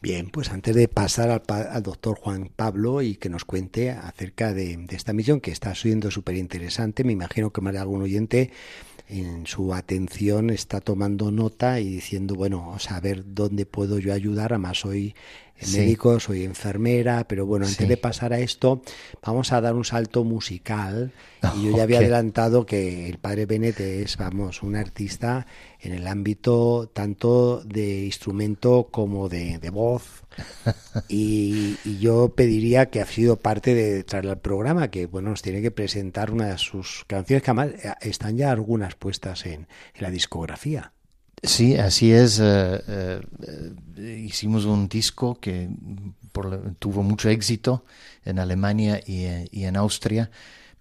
Bien, 0.00 0.30
pues 0.30 0.50
antes 0.50 0.74
de 0.74 0.88
pasar 0.88 1.42
al, 1.48 1.82
doctor 1.82 2.18
Juan 2.18 2.50
Pablo 2.54 3.02
y 3.02 3.16
que 3.16 3.28
nos 3.28 3.44
cuente 3.44 3.90
acerca 3.90 4.52
de, 4.52 4.76
de 4.76 4.96
esta 4.96 5.12
misión 5.12 5.40
que 5.40 5.52
está 5.52 5.74
siendo 5.74 6.10
súper 6.10 6.36
interesante, 6.36 7.04
me 7.04 7.12
imagino 7.12 7.52
que 7.52 7.60
más 7.60 7.72
de 7.72 7.78
algún 7.78 8.02
oyente 8.02 8.50
en 9.08 9.46
su 9.46 9.74
atención 9.74 10.50
está 10.50 10.80
tomando 10.80 11.30
nota 11.30 11.80
y 11.80 11.88
diciendo, 11.90 12.34
bueno, 12.34 12.76
a 12.88 13.00
ver 13.00 13.24
dónde 13.34 13.66
puedo 13.66 13.98
yo 13.98 14.12
ayudar, 14.12 14.52
además 14.52 14.84
soy 15.64 15.80
médico, 15.80 16.20
soy 16.20 16.44
enfermera, 16.44 17.26
pero 17.26 17.46
bueno, 17.46 17.66
antes 17.66 17.88
de 17.88 17.96
pasar 17.96 18.32
a 18.32 18.40
esto, 18.40 18.82
vamos 19.22 19.52
a 19.52 19.60
dar 19.60 19.74
un 19.74 19.84
salto 19.84 20.24
musical. 20.24 21.12
Y 21.56 21.64
yo 21.64 21.76
ya 21.76 21.82
había 21.82 21.98
adelantado 21.98 22.64
que 22.66 23.08
el 23.08 23.18
padre 23.18 23.46
Bennett 23.46 23.80
es, 23.80 24.16
vamos, 24.16 24.62
un 24.62 24.76
artista 24.76 25.44
en 25.80 25.92
el 25.92 26.06
ámbito 26.06 26.88
tanto 26.92 27.64
de 27.64 28.04
instrumento 28.04 28.88
como 28.90 29.28
de, 29.28 29.58
voz. 29.70 30.22
Y, 31.08 31.76
yo 31.98 32.28
pediría 32.34 32.90
que 32.90 33.00
ha 33.00 33.06
sido 33.06 33.36
parte 33.36 33.74
de 33.74 34.04
traer 34.04 34.28
al 34.28 34.38
programa, 34.38 34.88
que 34.88 35.06
bueno, 35.06 35.30
nos 35.30 35.42
tiene 35.42 35.62
que 35.62 35.72
presentar 35.72 36.30
una 36.30 36.46
de 36.46 36.58
sus 36.58 37.04
canciones 37.08 37.42
que 37.42 37.50
además 37.50 37.70
eh, 37.82 37.92
están 38.02 38.36
ya 38.36 38.52
algunas 38.52 38.94
puestas 38.94 39.44
en 39.46 39.66
la 39.98 40.10
discografía. 40.10 40.92
Sí, 41.42 41.76
así 41.76 42.12
es. 42.12 42.38
Eh, 42.40 42.80
eh, 42.88 44.22
hicimos 44.24 44.64
un 44.64 44.88
disco 44.88 45.38
que 45.40 45.68
tuvo 46.78 47.02
mucho 47.02 47.28
éxito 47.28 47.84
en 48.24 48.38
Alemania 48.38 49.00
y, 49.06 49.26
y 49.50 49.64
en 49.64 49.76
Austria 49.76 50.30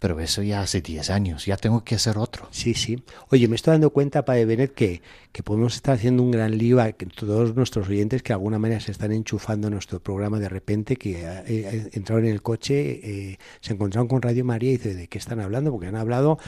pero 0.02 0.20
eso 0.20 0.42
ya 0.42 0.62
hace 0.62 0.82
10 0.82 1.12
años, 1.12 1.46
ya 1.46 1.58
tengo 1.58 1.84
que 1.84 1.94
hacer 1.94 2.18
otro. 2.18 2.48
Sí, 2.50 2.74
sí. 2.74 3.04
Oye, 3.30 3.48
me 3.48 3.56
estoy 3.56 3.74
dando 3.74 3.92
cuenta, 3.92 4.26
Padre 4.26 4.46
Benet, 4.46 4.74
que, 4.74 5.04
que 5.32 5.44
podemos 5.44 5.76
estar 5.76 5.94
haciendo 5.94 6.24
un 6.24 6.32
gran 6.32 6.58
lío 6.58 6.82
a 6.82 6.92
todos 6.92 7.56
nuestros 7.56 7.88
oyentes 7.88 8.24
que 8.24 8.30
de 8.30 8.34
alguna 8.34 8.58
manera 8.58 8.82
se 8.82 8.92
están 8.92 9.12
enchufando 9.12 9.68
a 9.68 9.70
nuestro 9.70 10.00
programa 10.00 10.40
de 10.40 10.50
repente, 10.50 10.96
que 10.96 11.22
eh, 11.22 11.44
eh, 11.46 11.90
entraron 11.94 12.26
en 12.26 12.32
el 12.32 12.42
coche, 12.42 13.00
eh, 13.04 13.38
se 13.60 13.74
encontraron 13.74 14.08
con 14.08 14.24
Radio 14.24 14.44
María 14.44 14.72
y 14.72 14.78
dice, 14.78 14.96
¿de 14.96 15.08
qué 15.08 15.20
están 15.20 15.40
hablando? 15.40 15.70
Porque 15.70 15.86
han 15.86 15.96
hablado 15.96 16.40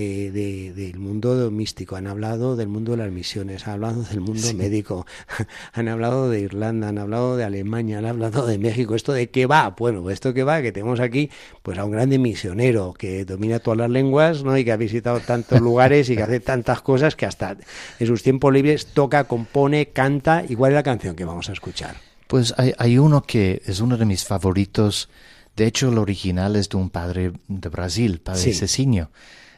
de, 0.00 0.72
del 0.72 0.98
mundo 0.98 1.50
místico, 1.50 1.96
han 1.96 2.06
hablado 2.06 2.56
del 2.56 2.68
mundo 2.68 2.92
de 2.92 2.98
las 2.98 3.10
misiones, 3.10 3.66
han 3.66 3.74
hablado 3.74 4.02
del 4.02 4.20
mundo 4.20 4.54
médico, 4.54 5.06
han 5.72 5.88
hablado 5.88 6.30
de 6.30 6.40
Irlanda, 6.40 6.88
han 6.88 6.98
hablado 6.98 7.36
de 7.36 7.44
Alemania, 7.44 7.98
han 7.98 8.06
hablado 8.06 8.46
de 8.46 8.58
México. 8.58 8.94
¿Esto 8.94 9.12
de 9.12 9.30
qué 9.30 9.46
va? 9.46 9.74
Bueno, 9.76 10.08
esto 10.10 10.32
que 10.32 10.44
va, 10.44 10.62
que 10.62 10.72
tenemos 10.72 11.00
aquí 11.00 11.30
pues 11.62 11.78
a 11.78 11.84
un 11.84 11.92
grande 11.92 12.18
misionero 12.18 12.94
que 12.96 13.24
domina 13.24 13.58
todas 13.58 13.78
las 13.78 13.90
lenguas, 13.90 14.44
¿no? 14.44 14.56
Y 14.56 14.64
que 14.64 14.72
ha 14.72 14.76
visitado 14.76 15.20
tantos 15.20 15.60
lugares 15.62 16.08
y 16.10 16.16
que 16.16 16.22
hace 16.22 16.40
tantas 16.40 16.80
cosas 16.80 17.16
que 17.16 17.26
hasta 17.26 17.56
en 17.98 18.06
sus 18.06 18.22
tiempos 18.22 18.52
libres 18.52 18.86
toca, 18.86 19.24
compone, 19.24 19.88
canta. 19.90 20.44
¿Igual 20.48 20.72
es 20.72 20.76
la 20.76 20.82
canción 20.82 21.14
que 21.14 21.24
vamos 21.24 21.48
a 21.48 21.52
escuchar? 21.52 21.96
Pues 22.26 22.54
hay, 22.56 22.96
uno 22.96 23.24
que 23.24 23.60
es 23.66 23.80
uno 23.80 23.98
de 23.98 24.06
mis 24.06 24.24
favoritos. 24.24 25.10
De 25.54 25.66
hecho, 25.66 25.90
el 25.90 25.98
original 25.98 26.56
es 26.56 26.70
de 26.70 26.78
un 26.78 26.88
padre 26.88 27.32
de 27.46 27.68
Brasil, 27.68 28.20
padre 28.20 28.54
Cecinio. 28.54 29.10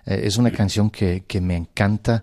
Eh, 0.06 0.22
es 0.24 0.36
una 0.36 0.50
canción 0.50 0.90
que, 0.90 1.24
que 1.26 1.40
me 1.40 1.56
encanta 1.56 2.22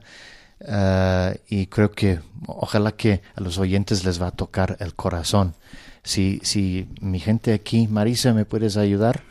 eh, 0.67 1.41
y 1.49 1.67
creo 1.67 1.91
que 1.91 2.19
ojalá 2.47 2.91
que 2.91 3.21
a 3.35 3.41
los 3.41 3.57
oyentes 3.57 4.05
les 4.05 4.21
va 4.21 4.27
a 4.27 4.31
tocar 4.31 4.77
el 4.79 4.93
corazón. 4.93 5.55
Si, 6.03 6.39
si 6.43 6.87
mi 6.99 7.19
gente 7.19 7.53
aquí, 7.53 7.87
Marisa, 7.87 8.33
¿me 8.33 8.45
puedes 8.45 8.77
ayudar? 8.77 9.23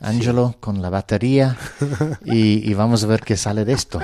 Angelo 0.00 0.56
con 0.60 0.80
la 0.80 0.88
batería 0.88 1.58
y, 2.24 2.72
vamos 2.72 3.04
a 3.04 3.06
ver 3.06 3.20
qué 3.20 3.36
sale 3.36 3.66
de 3.66 3.74
esto. 3.74 4.00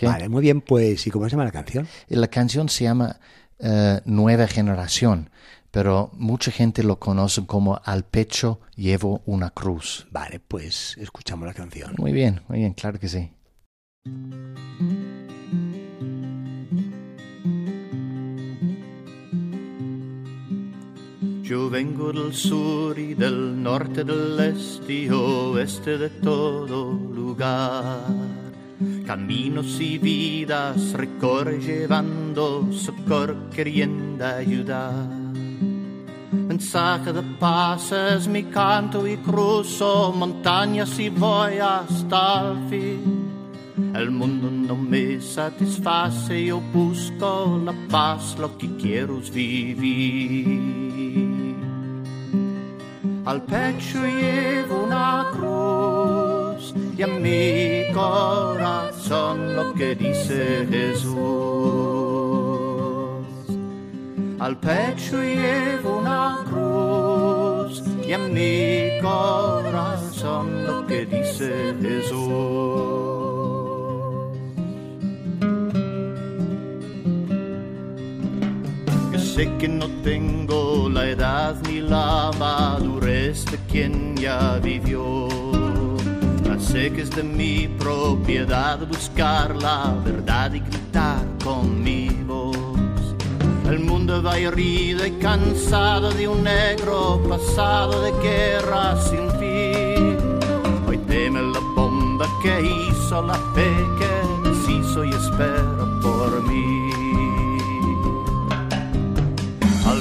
Vale, 0.00 0.28
muy 0.28 0.42
bien, 0.42 0.60
pues 0.60 1.06
¿y 1.08 1.10
cómo 1.10 1.24
se 1.24 1.32
llama 1.32 1.44
la 1.44 1.50
canción? 1.50 1.88
La 2.08 2.28
canción 2.28 2.68
se 2.68 2.84
llama 2.84 3.16
eh, 3.58 4.00
Nueva 4.04 4.46
Generación, 4.46 5.30
pero 5.70 6.10
mucha 6.14 6.50
gente 6.50 6.82
lo 6.82 6.98
conoce 6.98 7.46
como 7.46 7.80
Al 7.84 8.04
pecho 8.04 8.60
llevo 8.76 9.22
una 9.26 9.50
cruz. 9.50 10.06
Vale, 10.10 10.40
pues 10.40 10.96
escuchamos 10.98 11.46
la 11.46 11.54
canción. 11.54 11.94
Muy 11.98 12.12
bien, 12.12 12.42
muy 12.48 12.58
bien, 12.58 12.74
claro 12.74 12.98
que 12.98 13.08
sí. 13.08 13.30
Yo 21.42 21.70
vengo 21.70 22.12
del 22.12 22.34
sur 22.34 22.98
y 22.98 23.14
del 23.14 23.62
norte, 23.62 24.04
del 24.04 24.38
este 24.38 24.92
y 24.92 25.08
oeste 25.08 25.96
de 25.96 26.10
todo 26.10 26.92
lugar. 26.92 28.04
Caminos 29.06 29.80
y 29.80 29.96
vidas 29.96 30.92
recorre 30.92 31.58
llevando 31.58 32.70
socorro 32.70 33.48
queriendo 33.48 34.26
ayudar. 34.26 35.17
Mensaje 36.58 37.12
de 37.12 37.22
paz 37.38 38.26
mi 38.26 38.42
canto 38.42 39.06
y 39.06 39.16
cruzo 39.18 40.12
montañas 40.12 40.98
y 40.98 41.08
voy 41.08 41.58
hasta 41.58 42.50
el 42.50 42.68
fin. 42.68 43.30
El 43.94 44.10
mundo 44.10 44.50
no 44.50 44.74
me 44.74 45.20
satisface, 45.20 46.46
yo 46.46 46.60
busco 46.60 47.60
la 47.64 47.72
paz, 47.88 48.36
lo 48.40 48.58
que 48.58 48.74
quiero 48.76 49.20
es 49.20 49.30
vivir. 49.30 50.58
Al 53.24 53.40
pecho 53.42 54.04
llevo 54.04 54.82
una 54.82 55.26
cruz 55.30 56.74
y 56.98 57.02
en 57.02 57.22
mi 57.22 57.84
corazón 57.94 59.54
lo 59.54 59.74
que 59.74 59.94
dice 59.94 60.66
Jesús. 60.68 62.07
Al 64.40 64.56
pecho 64.56 65.20
llevo 65.20 65.98
una 65.98 66.44
cruz 66.48 67.82
y 68.06 68.12
en 68.12 68.32
mi 68.32 69.00
corazón 69.02 70.66
lo 70.66 70.86
que 70.86 71.06
dice 71.06 71.74
Jesús. 71.80 73.18
sé 79.38 79.48
que 79.58 79.68
no 79.68 79.86
tengo 80.02 80.88
la 80.88 81.10
edad 81.10 81.54
ni 81.68 81.80
la 81.80 82.32
madurez 82.40 83.44
de 83.44 83.58
quien 83.70 84.16
ya 84.16 84.58
vivió. 84.58 85.28
sé 86.58 86.90
que 86.92 87.02
es 87.02 87.10
de 87.10 87.22
mi 87.22 87.68
propiedad 87.68 88.78
buscar 88.84 89.54
la 89.62 89.94
verdad 90.04 90.52
y 90.54 90.58
gritar 90.58 91.24
con 91.44 91.82
mi 91.84 92.08
voz. 92.26 92.47
El 93.68 93.80
mundo 93.80 94.22
va 94.22 94.38
herido 94.38 95.06
y 95.06 95.12
cansado 95.12 96.10
de 96.10 96.26
un 96.26 96.42
negro 96.42 97.20
pasado 97.28 98.02
de 98.02 98.12
guerra 98.22 98.96
sin 99.00 99.30
fin. 99.38 100.18
Hoy 100.88 100.98
teme 101.06 101.42
la 101.42 101.60
bomba 101.76 102.26
que 102.42 102.60
hizo 102.62 103.22
la 103.22 103.34
fe 103.54 103.70
que 103.98 104.48
deshizo 104.48 105.04
y 105.04 105.10
espera 105.10 105.86
por 106.02 106.42
mí. 106.48 106.78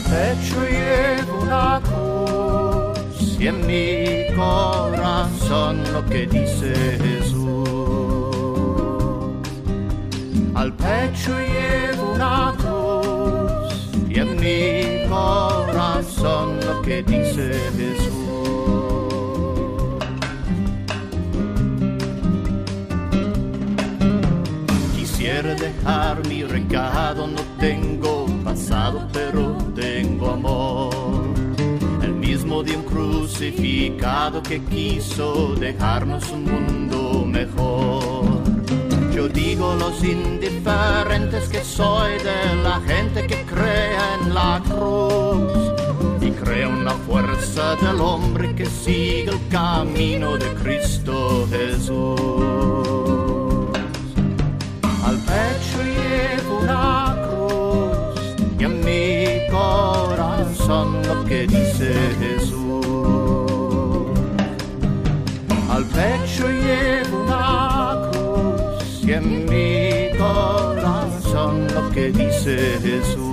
pecho 0.09 0.61
llevo 0.63 1.41
una 1.41 1.81
cruz 1.83 3.39
y 3.39 3.47
en 3.47 3.67
mi 3.67 4.35
corazón 4.35 5.83
lo 5.91 6.05
que 6.05 6.25
dice 6.27 6.97
Jesús. 7.03 7.69
Al 10.55 10.73
pecho 10.73 11.33
llevo 11.39 12.13
una 12.13 12.53
que 16.87 17.03
dice 17.03 17.51
Jesús. 17.75 18.13
Quisiera 24.95 25.53
dejar 25.55 26.25
mi 26.29 26.43
recado, 26.43 27.27
no 27.27 27.41
tengo 27.59 28.25
pasado, 28.45 29.05
pero 29.11 29.57
tengo 29.75 30.31
amor. 30.31 30.93
El 32.01 32.13
mismo 32.13 32.63
de 32.63 32.77
un 32.77 32.83
crucificado 32.83 34.41
que 34.41 34.61
quiso 34.61 35.55
dejarnos 35.55 36.31
un 36.31 36.45
mundo 36.45 37.25
mejor. 37.25 38.43
Yo 39.13 39.27
digo 39.27 39.75
los 39.75 40.01
indiferentes 40.05 41.49
que 41.49 41.65
soy 41.65 42.13
de 42.19 42.63
la 42.63 42.79
gente 42.87 43.27
que 43.27 43.43
cree 43.43 43.97
en 44.21 44.33
la 44.33 44.61
cruz 44.65 45.56
crea 46.47 46.69
una 46.69 46.91
fuerza 46.91 47.75
del 47.75 47.99
hombre 47.99 48.55
que 48.55 48.65
sigue 48.65 49.29
el 49.29 49.47
camino 49.49 50.37
de 50.37 50.47
Cristo 50.53 51.45
Jesús. 51.49 52.21
Al 55.05 55.17
pecho 55.31 55.77
llevo 55.83 56.59
una 56.61 57.15
cruz 57.25 58.35
y 58.57 58.63
en 58.63 58.79
mi 58.85 59.49
corazón 59.51 61.05
lo 61.05 61.25
que 61.25 61.47
dice 61.47 61.93
Jesús. 62.21 62.85
Al 65.69 65.83
pecho 65.85 66.47
llevo 66.47 67.23
una 67.25 68.09
cruz 68.11 69.03
y 69.03 69.11
en 69.11 69.45
mi 69.49 70.17
corazón 70.17 71.67
lo 71.73 71.89
que 71.91 72.11
dice 72.11 72.79
Jesús. 72.81 73.26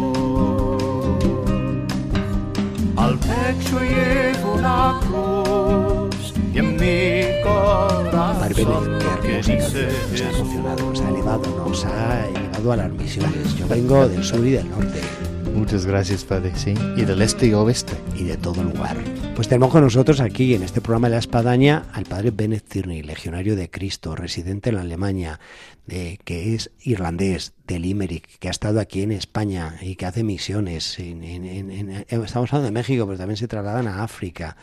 Pecho 3.45 3.81
llevo 3.81 4.55
una 4.55 5.01
cruz 5.03 6.35
y 6.55 6.59
en 6.59 6.77
mi 6.77 7.43
corazón 7.43 8.99
lo 8.99 9.21
qué 9.21 9.39
hermosa 9.39 9.79
nos 10.11 10.21
ha 10.21 10.31
emocionado, 10.31 10.87
nos 10.87 11.01
ha 11.01 11.09
elevado, 11.09 11.65
nos 11.69 11.85
ha 11.85 12.29
elevado 12.29 12.73
a 12.73 12.77
las 12.77 12.93
misiones. 12.93 13.55
Yo 13.57 13.69
vengo 13.69 14.09
del 14.09 14.25
sur 14.25 14.47
y 14.47 14.53
del 14.53 14.71
norte 14.71 15.24
Muchas 15.55 15.87
gracias, 15.87 16.25
Padre, 16.25 16.53
sí. 16.57 16.75
Y 16.97 17.05
del 17.05 17.23
este 17.23 17.47
y 17.47 17.53
oeste. 17.55 17.95
y 18.19 18.25
de 18.25 18.37
todo 18.37 18.63
lugar. 18.63 18.97
Pues 19.35 19.49
tenemos 19.49 19.71
con 19.71 19.83
nosotros 19.83 20.21
aquí 20.21 20.55
en 20.55 20.63
este 20.63 20.81
programa 20.81 21.09
de 21.09 21.13
la 21.15 21.19
Espadaña 21.21 21.87
al 21.93 22.05
padre 22.05 22.31
Bennett 22.31 22.65
Tierney, 22.69 23.03
legionario 23.03 23.57
de 23.57 23.71
Cristo, 23.71 24.15
residente 24.15 24.71
en 24.71 24.77
Alemania, 24.77 25.41
de, 25.87 26.19
que 26.25 26.55
es 26.55 26.71
irlandés, 26.83 27.53
de 27.67 27.79
Limerick, 27.79 28.39
que 28.39 28.49
ha 28.49 28.51
estado 28.51 28.81
aquí 28.81 29.03
en 29.03 29.13
España 29.13 29.77
y 29.81 29.97
que 29.97 30.07
hace 30.07 30.23
misiones. 30.25 30.99
En- 30.99 32.05
estamos 32.09 32.53
hablando 32.53 32.63
de 32.67 32.73
México, 32.73 33.07
pero 33.07 33.19
también 33.19 33.37
se 33.37 33.49
trasladan 33.49 33.87
a 33.89 34.03
África. 34.03 34.57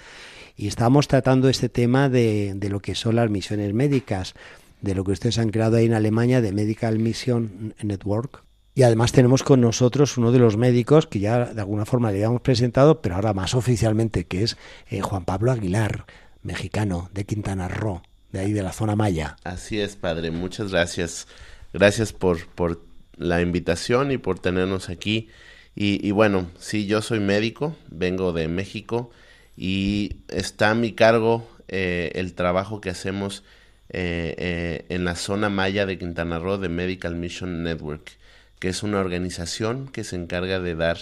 Y 0.55 0.67
estábamos 0.67 1.07
tratando 1.07 1.49
este 1.49 1.69
tema 1.69 2.09
de, 2.09 2.53
de 2.55 2.69
lo 2.69 2.79
que 2.81 2.95
son 2.95 3.15
las 3.15 3.29
misiones 3.29 3.73
médicas, 3.73 4.33
de 4.81 4.93
lo 4.95 5.03
que 5.03 5.11
ustedes 5.13 5.37
han 5.39 5.49
creado 5.49 5.77
ahí 5.77 5.85
en 5.85 5.93
Alemania, 5.93 6.41
de 6.41 6.51
Medical 6.51 6.99
Mission 6.99 7.73
Network. 7.81 8.43
Y 8.73 8.83
además 8.83 9.11
tenemos 9.11 9.43
con 9.43 9.59
nosotros 9.59 10.17
uno 10.17 10.31
de 10.31 10.39
los 10.39 10.55
médicos 10.55 11.05
que 11.05 11.19
ya 11.19 11.45
de 11.53 11.59
alguna 11.59 11.85
forma 11.85 12.09
le 12.09 12.17
habíamos 12.17 12.41
presentado, 12.41 13.01
pero 13.01 13.15
ahora 13.15 13.33
más 13.33 13.53
oficialmente, 13.53 14.25
que 14.25 14.43
es 14.43 14.57
eh, 14.89 15.01
Juan 15.01 15.25
Pablo 15.25 15.51
Aguilar, 15.51 16.05
mexicano 16.41 17.09
de 17.13 17.25
Quintana 17.25 17.67
Roo, 17.67 18.01
de 18.31 18.39
ahí 18.39 18.53
de 18.53 18.63
la 18.63 18.71
zona 18.71 18.95
maya. 18.95 19.35
Así 19.43 19.79
es, 19.79 19.97
padre. 19.97 20.31
Muchas 20.31 20.71
gracias. 20.71 21.27
Gracias 21.73 22.13
por, 22.13 22.47
por 22.47 22.81
la 23.17 23.41
invitación 23.41 24.11
y 24.11 24.17
por 24.17 24.39
tenernos 24.39 24.89
aquí. 24.89 25.29
Y, 25.73 26.11
bueno, 26.11 26.51
sí, 26.59 26.85
yo 26.85 27.01
soy 27.01 27.21
médico, 27.21 27.77
vengo 27.89 28.33
de 28.33 28.49
México 28.49 29.09
y 29.55 30.17
está 30.27 30.71
a 30.71 30.75
mi 30.75 30.91
cargo 30.91 31.47
eh, 31.69 32.11
el 32.15 32.33
trabajo 32.33 32.81
que 32.81 32.89
hacemos 32.89 33.43
eh, 33.89 34.85
en 34.89 35.05
la 35.05 35.15
zona 35.15 35.49
maya 35.49 35.85
de 35.85 35.97
Quintana 35.97 36.39
Roo 36.39 36.57
de 36.57 36.67
Medical 36.67 37.15
Mission 37.15 37.63
Network, 37.63 38.17
que 38.61 38.69
es 38.69 38.83
una 38.83 38.99
organización 38.99 39.87
que 39.87 40.03
se 40.03 40.15
encarga 40.15 40.59
de 40.59 40.75
dar 40.75 40.99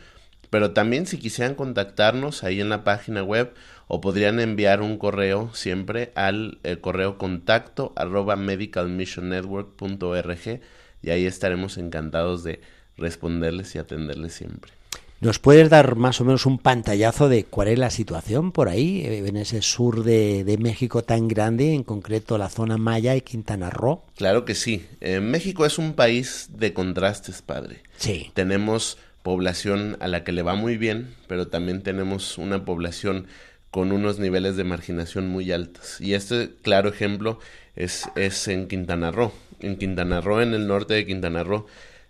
pero 0.50 0.72
también 0.72 1.06
si 1.06 1.18
quisieran 1.18 1.56
contactarnos 1.56 2.46
ahí 2.46 2.62
en 2.62 2.70
la 2.70 2.86
página 2.86 3.24
web 3.24 3.54
o 3.90 4.00
podrían 4.00 4.40
enviar 4.40 4.82
un 4.82 4.98
correo 4.98 5.54
siempre 5.54 6.14
al 6.16 6.60
eh, 6.64 6.78
correo 6.78 7.18
contacto 7.18 7.92
arroba 7.98 8.38
medicalmissionnetwork.org 8.38 10.62
y 11.02 11.10
ahí 11.10 11.26
estaremos 11.26 11.78
encantados 11.78 12.46
de 12.46 12.62
responderles 12.96 13.76
y 13.76 13.80
atenderles 13.80 14.32
siempre. 14.32 14.79
¿Nos 15.22 15.38
puedes 15.38 15.70
dar 15.70 15.98
más 15.98 16.22
o 16.22 16.26
menos 16.26 16.46
un 16.46 16.60
pantallazo 16.60 17.28
de 17.28 17.44
cuál 17.44 17.68
es 17.68 17.78
la 17.78 17.90
situación 17.90 18.54
por 18.54 18.70
ahí, 18.70 19.02
eh, 19.02 19.28
en 19.28 19.36
ese 19.36 19.62
sur 19.62 20.04
de, 20.04 20.46
de 20.46 20.58
México 20.58 21.04
tan 21.04 21.28
grande, 21.28 21.74
en 21.74 21.84
concreto 21.84 22.38
la 22.38 22.48
zona 22.48 22.78
Maya 22.78 23.18
y 23.18 23.22
Quintana 23.22 23.70
Roo? 23.70 24.02
Claro 24.16 24.46
que 24.46 24.56
sí. 24.56 24.86
Eh, 25.02 25.20
México 25.20 25.66
es 25.66 25.78
un 25.78 25.94
país 25.94 26.48
de 26.54 26.74
contrastes, 26.74 27.42
padre. 27.42 27.82
Sí. 27.98 28.32
Tenemos 28.34 28.98
población 29.22 29.98
a 30.00 30.08
la 30.08 30.24
que 30.24 30.32
le 30.32 30.42
va 30.42 30.56
muy 30.56 30.78
bien, 30.78 31.14
pero 31.28 31.50
también 31.50 31.82
tenemos 31.82 32.38
una 32.38 32.64
población 32.64 33.28
con 33.72 33.92
unos 33.92 34.20
niveles 34.20 34.56
de 34.56 34.64
marginación 34.64 35.28
muy 35.28 35.52
altos. 35.52 36.00
Y 36.00 36.14
este 36.14 36.52
claro 36.62 36.88
ejemplo 36.88 37.40
es, 37.76 38.10
es 38.16 38.48
en 38.48 38.70
Quintana 38.70 39.12
Roo. 39.12 39.34
En 39.60 39.76
Quintana 39.76 40.22
Roo, 40.22 40.40
en 40.40 40.54
el 40.54 40.66
norte 40.66 40.94
de 40.94 41.06
Quintana 41.06 41.44
Roo, 41.44 41.66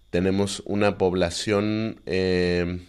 tenemos 0.09 0.63
una 0.65 0.97
población 0.97 2.01
eh, 2.05 2.79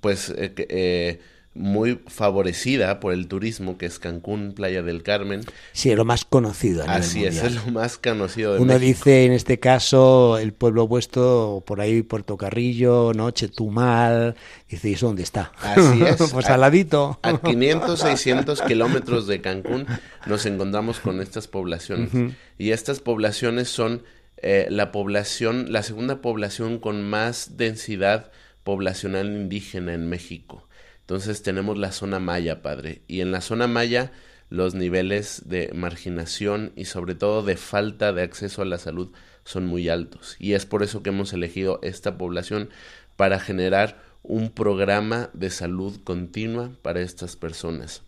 pues 0.00 0.30
eh, 0.36 0.52
eh, 0.68 1.20
muy 1.52 1.98
favorecida 2.06 3.00
por 3.00 3.12
el 3.12 3.26
turismo, 3.26 3.76
que 3.76 3.84
es 3.86 3.98
Cancún, 3.98 4.52
Playa 4.54 4.82
del 4.82 5.02
Carmen. 5.02 5.40
Sí, 5.72 5.90
es 5.90 5.96
lo 5.96 6.04
más 6.04 6.24
conocido. 6.24 6.82
a 6.84 6.86
nivel 6.86 7.00
Así 7.00 7.24
es, 7.24 7.42
es 7.42 7.54
lo 7.56 7.72
más 7.72 7.98
conocido 7.98 8.54
de 8.54 8.60
Uno 8.60 8.74
México. 8.74 8.86
dice 8.86 9.24
en 9.24 9.32
este 9.32 9.58
caso 9.58 10.38
el 10.38 10.52
pueblo 10.52 10.86
vuestro, 10.86 11.64
por 11.66 11.80
ahí 11.80 12.02
Puerto 12.02 12.36
Carrillo, 12.36 13.12
¿no? 13.14 13.32
Chetumal, 13.32 14.36
dice, 14.68 14.90
¿y 14.90 14.92
eso 14.92 15.06
dónde 15.08 15.24
está? 15.24 15.50
Así 15.60 16.02
es. 16.06 16.16
pues 16.32 16.46
A- 16.46 16.54
al 16.54 16.60
ladito. 16.60 17.18
A 17.22 17.36
500, 17.42 17.98
600 17.98 18.62
kilómetros 18.62 19.26
de 19.26 19.40
Cancún 19.40 19.86
nos 20.26 20.46
encontramos 20.46 21.00
con 21.00 21.20
estas 21.20 21.48
poblaciones. 21.48 22.10
Y 22.58 22.70
estas 22.70 23.00
poblaciones 23.00 23.68
son 23.68 24.04
eh, 24.42 24.68
la 24.70 24.92
población, 24.92 25.72
la 25.72 25.82
segunda 25.82 26.20
población 26.22 26.78
con 26.78 27.02
más 27.02 27.56
densidad 27.56 28.30
poblacional 28.70 29.26
indígena 29.26 29.94
en 29.94 30.08
México. 30.08 30.68
Entonces 31.00 31.42
tenemos 31.42 31.76
la 31.76 31.90
zona 31.90 32.20
maya, 32.20 32.62
padre. 32.62 33.02
Y 33.08 33.20
en 33.20 33.32
la 33.32 33.40
zona 33.40 33.66
maya 33.66 34.12
los 34.48 34.76
niveles 34.76 35.42
de 35.46 35.72
marginación 35.74 36.72
y 36.76 36.84
sobre 36.84 37.16
todo 37.16 37.42
de 37.42 37.56
falta 37.56 38.12
de 38.12 38.22
acceso 38.22 38.62
a 38.62 38.66
la 38.66 38.78
salud 38.78 39.10
son 39.42 39.66
muy 39.66 39.88
altos. 39.88 40.36
Y 40.38 40.52
es 40.52 40.66
por 40.66 40.84
eso 40.84 41.02
que 41.02 41.10
hemos 41.10 41.32
elegido 41.32 41.80
esta 41.82 42.16
población 42.16 42.70
para 43.16 43.40
generar 43.40 44.00
un 44.22 44.50
programa 44.50 45.30
de 45.32 45.50
salud 45.50 45.98
continua 46.04 46.70
para 46.80 47.00
estas 47.00 47.34
personas. 47.34 48.04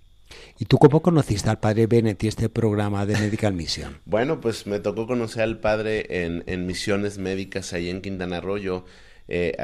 ¿Y 0.58 0.66
tú 0.66 0.78
cómo 0.78 1.02
conociste 1.02 1.50
al 1.50 1.60
padre 1.60 1.86
Bennett 1.86 2.22
y 2.24 2.28
este 2.28 2.48
programa 2.48 3.06
de 3.06 3.14
Medical 3.14 3.54
Mission? 3.54 3.98
Bueno, 4.04 4.40
pues 4.40 4.66
me 4.66 4.80
tocó 4.80 5.06
conocer 5.06 5.42
al 5.42 5.58
padre 5.58 6.24
en, 6.24 6.44
en 6.46 6.66
misiones 6.66 7.18
médicas 7.18 7.72
ahí 7.72 7.88
en 7.88 8.00
Quintana 8.02 8.40
Roo. 8.40 8.58
Yo, 8.58 8.84
eh, 9.28 9.56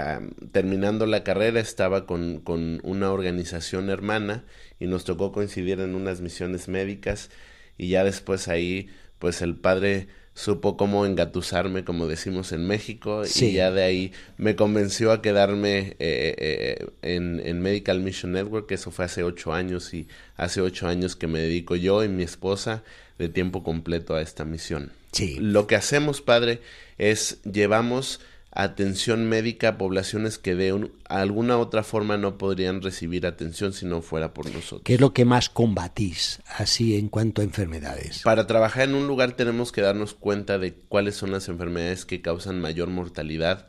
terminando 0.53 1.07
la 1.07 1.25
carrera, 1.25 1.61
estaba 1.61 2.07
con, 2.07 2.41
con 2.41 2.81
una 2.83 3.13
organización 3.13 3.91
hermana 3.91 4.45
y 4.79 4.87
nos 4.87 5.05
tocó 5.05 5.33
coincidir 5.33 5.81
en 5.81 5.95
unas 5.95 6.21
misiones 6.21 6.69
médicas 6.69 7.31
y 7.77 7.89
ya 7.89 8.05
después 8.05 8.49
ahí, 8.49 8.89
pues 9.19 9.41
el 9.43 9.57
padre 9.57 10.09
supo 10.39 10.77
cómo 10.77 11.05
engatusarme, 11.05 11.85
como 11.85 12.07
decimos 12.07 12.53
en 12.53 12.65
México, 12.65 13.23
y 13.25 13.53
ya 13.53 13.73
de 13.73 13.83
ahí 13.83 14.13
me 14.37 14.55
convenció 14.55 15.11
a 15.11 15.21
quedarme 15.21 15.97
eh, 15.99 16.35
eh, 16.39 16.87
en, 17.03 17.43
en, 17.45 17.61
Medical 17.61 17.99
Mission 17.99 18.31
Network, 18.31 18.71
eso 18.71 18.93
fue 18.93 19.07
hace 19.07 19.25
ocho 19.25 19.53
años, 19.53 19.93
y 19.95 20.07
hace 20.37 20.61
ocho 20.61 20.87
años 20.87 21.17
que 21.17 21.27
me 21.27 21.41
dedico 21.41 21.75
yo 21.75 22.05
y 22.05 22.09
mi 22.09 22.23
esposa 22.23 22.85
de 23.19 23.29
tiempo 23.29 23.65
completo 23.65 24.15
a 24.15 24.23
esta 24.23 24.45
misión. 24.45 24.93
Sí. 25.11 25.39
Lo 25.41 25.67
que 25.67 25.75
hacemos, 25.75 26.21
padre, 26.21 26.61
es 26.99 27.43
llevamos 27.43 28.21
atención 28.51 29.29
médica 29.29 29.69
a 29.69 29.79
poblaciones 29.79 30.39
que 30.39 30.55
de 30.55 30.91
alguna 31.09 31.59
otra 31.59 31.83
forma 31.83 32.17
no 32.17 32.39
podrían 32.39 32.83
recibir 32.83 33.27
atención 33.27 33.73
si 33.73 33.87
no 33.87 34.03
fuera 34.03 34.35
por 34.35 34.47
nosotros. 34.47 34.83
¿Qué 34.85 34.95
es 34.95 35.01
lo 35.01 35.13
que 35.13 35.25
más 35.25 35.49
combatís 35.49 36.41
así 36.57 36.97
en 36.97 37.09
cuanto 37.09 37.41
a 37.41 37.45
enfermedades? 37.45 38.23
Para 38.23 38.47
trabajar 38.47 38.89
en 38.89 38.95
un 38.95 39.07
lugar 39.07 39.33
tenemos 39.33 39.73
que 39.73 39.83
darnos 39.83 40.15
cuenta 40.15 40.59
de 40.59 40.75
cuáles 40.75 41.15
son 41.17 41.31
las 41.31 41.49
enfermedades 41.49 42.05
que 42.05 42.23
causan 42.23 42.61
mayor 42.61 42.89
mortalidad 42.89 43.67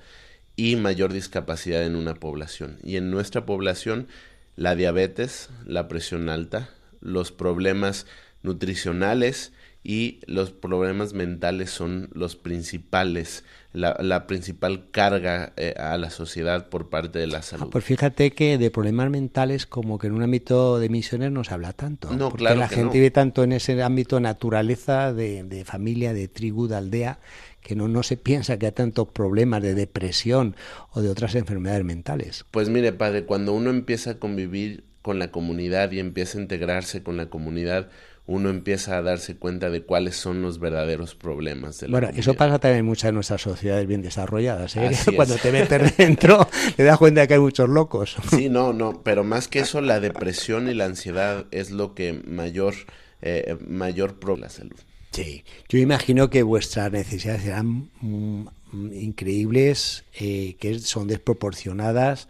y 0.55 0.75
mayor 0.75 1.13
discapacidad 1.13 1.83
en 1.83 1.95
una 1.95 2.15
población. 2.15 2.79
Y 2.83 2.97
en 2.97 3.11
nuestra 3.11 3.45
población, 3.45 4.07
la 4.55 4.75
diabetes, 4.75 5.49
la 5.65 5.87
presión 5.87 6.29
alta, 6.29 6.69
los 6.99 7.31
problemas 7.31 8.05
nutricionales 8.43 9.53
y 9.83 10.19
los 10.27 10.51
problemas 10.51 11.13
mentales 11.13 11.69
son 11.71 12.09
los 12.13 12.35
principales 12.35 13.43
la, 13.71 14.25
principal 14.25 14.89
carga 14.89 15.53
eh, 15.55 15.75
a 15.77 15.97
la 15.97 16.09
sociedad 16.09 16.69
por 16.69 16.89
parte 16.89 17.19
de 17.19 17.27
la 17.27 17.41
salud. 17.41 17.69
pues 17.69 17.83
fíjate 17.83 18.31
que 18.31 18.57
de 18.57 18.71
problemas 18.71 19.09
mentales 19.11 19.67
como 19.67 19.99
que 19.99 20.07
en 20.07 20.13
un 20.13 20.23
ámbito 20.23 20.79
de 20.79 20.89
misiones 20.89 21.31
no 21.31 21.43
se 21.43 21.53
habla 21.53 21.73
tanto. 21.73 22.11
No, 22.11 22.29
porque 22.29 22.45
claro 22.45 22.59
la 22.59 22.67
gente 22.67 22.97
vive 22.97 23.11
tanto 23.11 23.43
en 23.43 23.51
ese 23.51 23.81
ámbito 23.83 24.19
naturaleza, 24.19 25.13
de, 25.13 25.63
familia, 25.65 26.13
de 26.13 26.27
tribu, 26.27 26.67
de 26.67 26.77
aldea, 26.77 27.19
que 27.61 27.75
no, 27.75 27.87
no 27.87 28.01
se 28.01 28.17
piensa 28.17 28.57
que 28.57 28.65
hay 28.65 28.71
tantos 28.71 29.09
problemas 29.09 29.61
de 29.61 29.75
depresión 29.75 30.55
o 30.91 31.01
de 31.01 31.09
otras 31.09 31.35
enfermedades 31.35 31.83
mentales. 31.83 32.45
Pues 32.49 32.69
mire, 32.69 32.91
padre, 32.93 33.25
cuando 33.25 33.53
uno 33.53 33.69
empieza 33.69 34.11
a 34.11 34.15
convivir 34.15 34.83
con 35.03 35.19
la 35.19 35.29
comunidad 35.31 35.91
y 35.91 35.99
empieza 35.99 36.37
a 36.37 36.41
integrarse 36.41 37.03
con 37.03 37.17
la 37.17 37.27
comunidad, 37.27 37.89
uno 38.29 38.49
empieza 38.49 38.97
a 38.97 39.01
darse 39.01 39.35
cuenta 39.35 39.69
de 39.69 39.81
cuáles 39.81 40.15
son 40.15 40.41
los 40.41 40.59
verdaderos 40.59 41.15
problemas 41.15 41.79
de 41.79 41.87
la 41.87 41.91
Bueno, 41.99 42.09
eso 42.15 42.35
pasa 42.35 42.59
también 42.59 42.79
en 42.79 42.85
muchas 42.85 43.09
de 43.09 43.13
nuestras 43.13 43.41
sociedades 43.41 43.87
bien 43.87 44.01
desarrolladas. 44.01 44.75
¿eh? 44.77 44.91
Cuando 45.15 45.35
te 45.35 45.51
metes 45.51 45.97
dentro, 45.97 46.47
te 46.75 46.83
das 46.83 46.97
cuenta 46.97 47.21
de 47.21 47.27
que 47.27 47.33
hay 47.33 47.39
muchos 47.39 47.67
locos. 47.67 48.15
Sí, 48.29 48.47
no, 48.47 48.71
no, 48.71 49.01
pero 49.03 49.23
más 49.23 49.47
que 49.47 49.59
eso, 49.59 49.81
la 49.81 49.99
depresión 49.99 50.69
y 50.69 50.75
la 50.75 50.85
ansiedad 50.85 51.47
es 51.49 51.71
lo 51.71 51.95
que 51.95 52.13
mayor, 52.13 52.75
eh, 53.21 53.57
mayor 53.67 54.19
problema 54.19 54.39
la 54.39 54.49
salud. 54.49 54.77
Sí, 55.11 55.43
yo 55.67 55.79
imagino 55.79 56.29
que 56.29 56.43
vuestras 56.43 56.91
necesidades 56.91 57.41
serán 57.41 57.89
mm, 58.01 58.47
increíbles, 58.93 60.03
eh, 60.19 60.55
que 60.59 60.77
son 60.79 61.07
desproporcionadas 61.07 62.27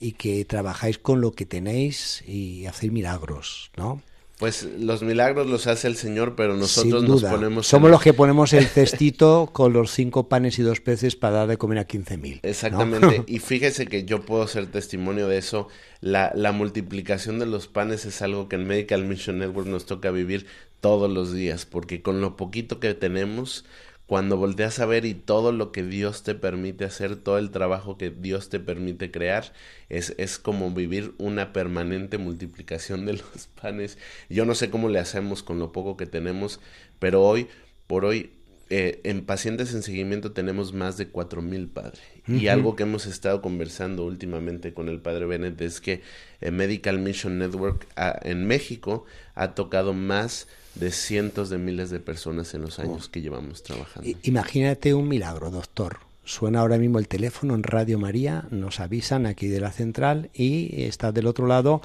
y 0.00 0.12
que 0.12 0.44
trabajáis 0.44 0.98
con 0.98 1.20
lo 1.20 1.32
que 1.32 1.46
tenéis 1.46 2.24
y 2.26 2.66
hacéis 2.66 2.90
milagros, 2.90 3.70
¿no? 3.76 4.02
Pues 4.38 4.68
los 4.78 5.02
milagros 5.02 5.46
los 5.46 5.66
hace 5.66 5.88
el 5.88 5.96
Señor, 5.96 6.34
pero 6.36 6.56
nosotros 6.56 7.04
nos 7.04 7.24
ponemos... 7.24 7.66
Somos 7.66 7.90
los 7.90 8.02
que 8.02 8.12
ponemos 8.12 8.52
el 8.52 8.66
cestito 8.66 9.48
con 9.50 9.72
los 9.72 9.90
cinco 9.92 10.28
panes 10.28 10.58
y 10.58 10.62
dos 10.62 10.80
peces 10.80 11.16
para 11.16 11.36
dar 11.36 11.48
de 11.48 11.56
comer 11.56 11.78
a 11.78 11.86
quince 11.86 12.18
mil. 12.18 12.40
Exactamente. 12.42 13.24
y 13.28 13.38
fíjese 13.38 13.86
que 13.86 14.04
yo 14.04 14.26
puedo 14.26 14.46
ser 14.46 14.66
testimonio 14.66 15.26
de 15.26 15.38
eso. 15.38 15.68
La, 16.02 16.32
la 16.34 16.52
multiplicación 16.52 17.38
de 17.38 17.46
los 17.46 17.66
panes 17.66 18.04
es 18.04 18.20
algo 18.20 18.48
que 18.50 18.56
en 18.56 18.66
Medical 18.66 19.04
Mission 19.04 19.38
Network 19.38 19.68
nos 19.68 19.86
toca 19.86 20.10
vivir 20.10 20.46
todos 20.80 21.10
los 21.10 21.32
días, 21.32 21.64
porque 21.64 22.02
con 22.02 22.20
lo 22.20 22.36
poquito 22.36 22.78
que 22.78 22.92
tenemos 22.92 23.64
cuando 24.06 24.36
volteas 24.36 24.78
a 24.78 24.86
ver 24.86 25.04
y 25.04 25.14
todo 25.14 25.50
lo 25.50 25.72
que 25.72 25.82
Dios 25.82 26.22
te 26.22 26.34
permite 26.34 26.84
hacer, 26.84 27.16
todo 27.16 27.38
el 27.38 27.50
trabajo 27.50 27.98
que 27.98 28.10
Dios 28.10 28.48
te 28.48 28.60
permite 28.60 29.10
crear, 29.10 29.52
es, 29.88 30.14
es 30.16 30.38
como 30.38 30.70
vivir 30.70 31.14
una 31.18 31.52
permanente 31.52 32.16
multiplicación 32.16 33.04
de 33.04 33.14
los 33.14 33.48
panes. 33.60 33.98
Yo 34.28 34.44
no 34.44 34.54
sé 34.54 34.70
cómo 34.70 34.88
le 34.88 35.00
hacemos 35.00 35.42
con 35.42 35.58
lo 35.58 35.72
poco 35.72 35.96
que 35.96 36.06
tenemos, 36.06 36.60
pero 37.00 37.22
hoy, 37.24 37.48
por 37.88 38.04
hoy, 38.04 38.30
eh, 38.68 39.00
en 39.04 39.24
pacientes 39.24 39.72
en 39.74 39.82
seguimiento 39.84 40.32
tenemos 40.32 40.72
más 40.72 40.96
de 40.96 41.08
cuatro 41.08 41.40
mil 41.42 41.68
padres. 41.68 42.00
Y 42.26 42.48
algo 42.48 42.74
que 42.74 42.82
hemos 42.82 43.06
estado 43.06 43.40
conversando 43.40 44.04
últimamente 44.04 44.74
con 44.74 44.88
el 44.88 45.00
padre 45.00 45.26
Bennett 45.26 45.60
es 45.60 45.80
que 45.80 46.02
eh, 46.40 46.50
Medical 46.50 46.98
Mission 46.98 47.38
Network 47.38 47.86
ah, 47.94 48.18
en 48.22 48.44
México 48.46 49.04
ha 49.36 49.54
tocado 49.54 49.92
más 49.92 50.48
de 50.78 50.90
cientos 50.90 51.50
de 51.50 51.58
miles 51.58 51.90
de 51.90 52.00
personas 52.00 52.54
en 52.54 52.62
los 52.62 52.78
años 52.78 53.06
oh. 53.06 53.10
que 53.10 53.22
llevamos 53.22 53.62
trabajando. 53.62 54.08
Imagínate 54.22 54.94
un 54.94 55.08
milagro, 55.08 55.50
doctor. 55.50 55.98
Suena 56.24 56.60
ahora 56.60 56.76
mismo 56.76 56.98
el 56.98 57.06
teléfono 57.06 57.54
en 57.54 57.62
Radio 57.62 57.98
María, 57.98 58.46
nos 58.50 58.80
avisan 58.80 59.26
aquí 59.26 59.46
de 59.46 59.60
la 59.60 59.70
central 59.70 60.30
y 60.34 60.82
está 60.82 61.12
del 61.12 61.28
otro 61.28 61.46
lado 61.46 61.82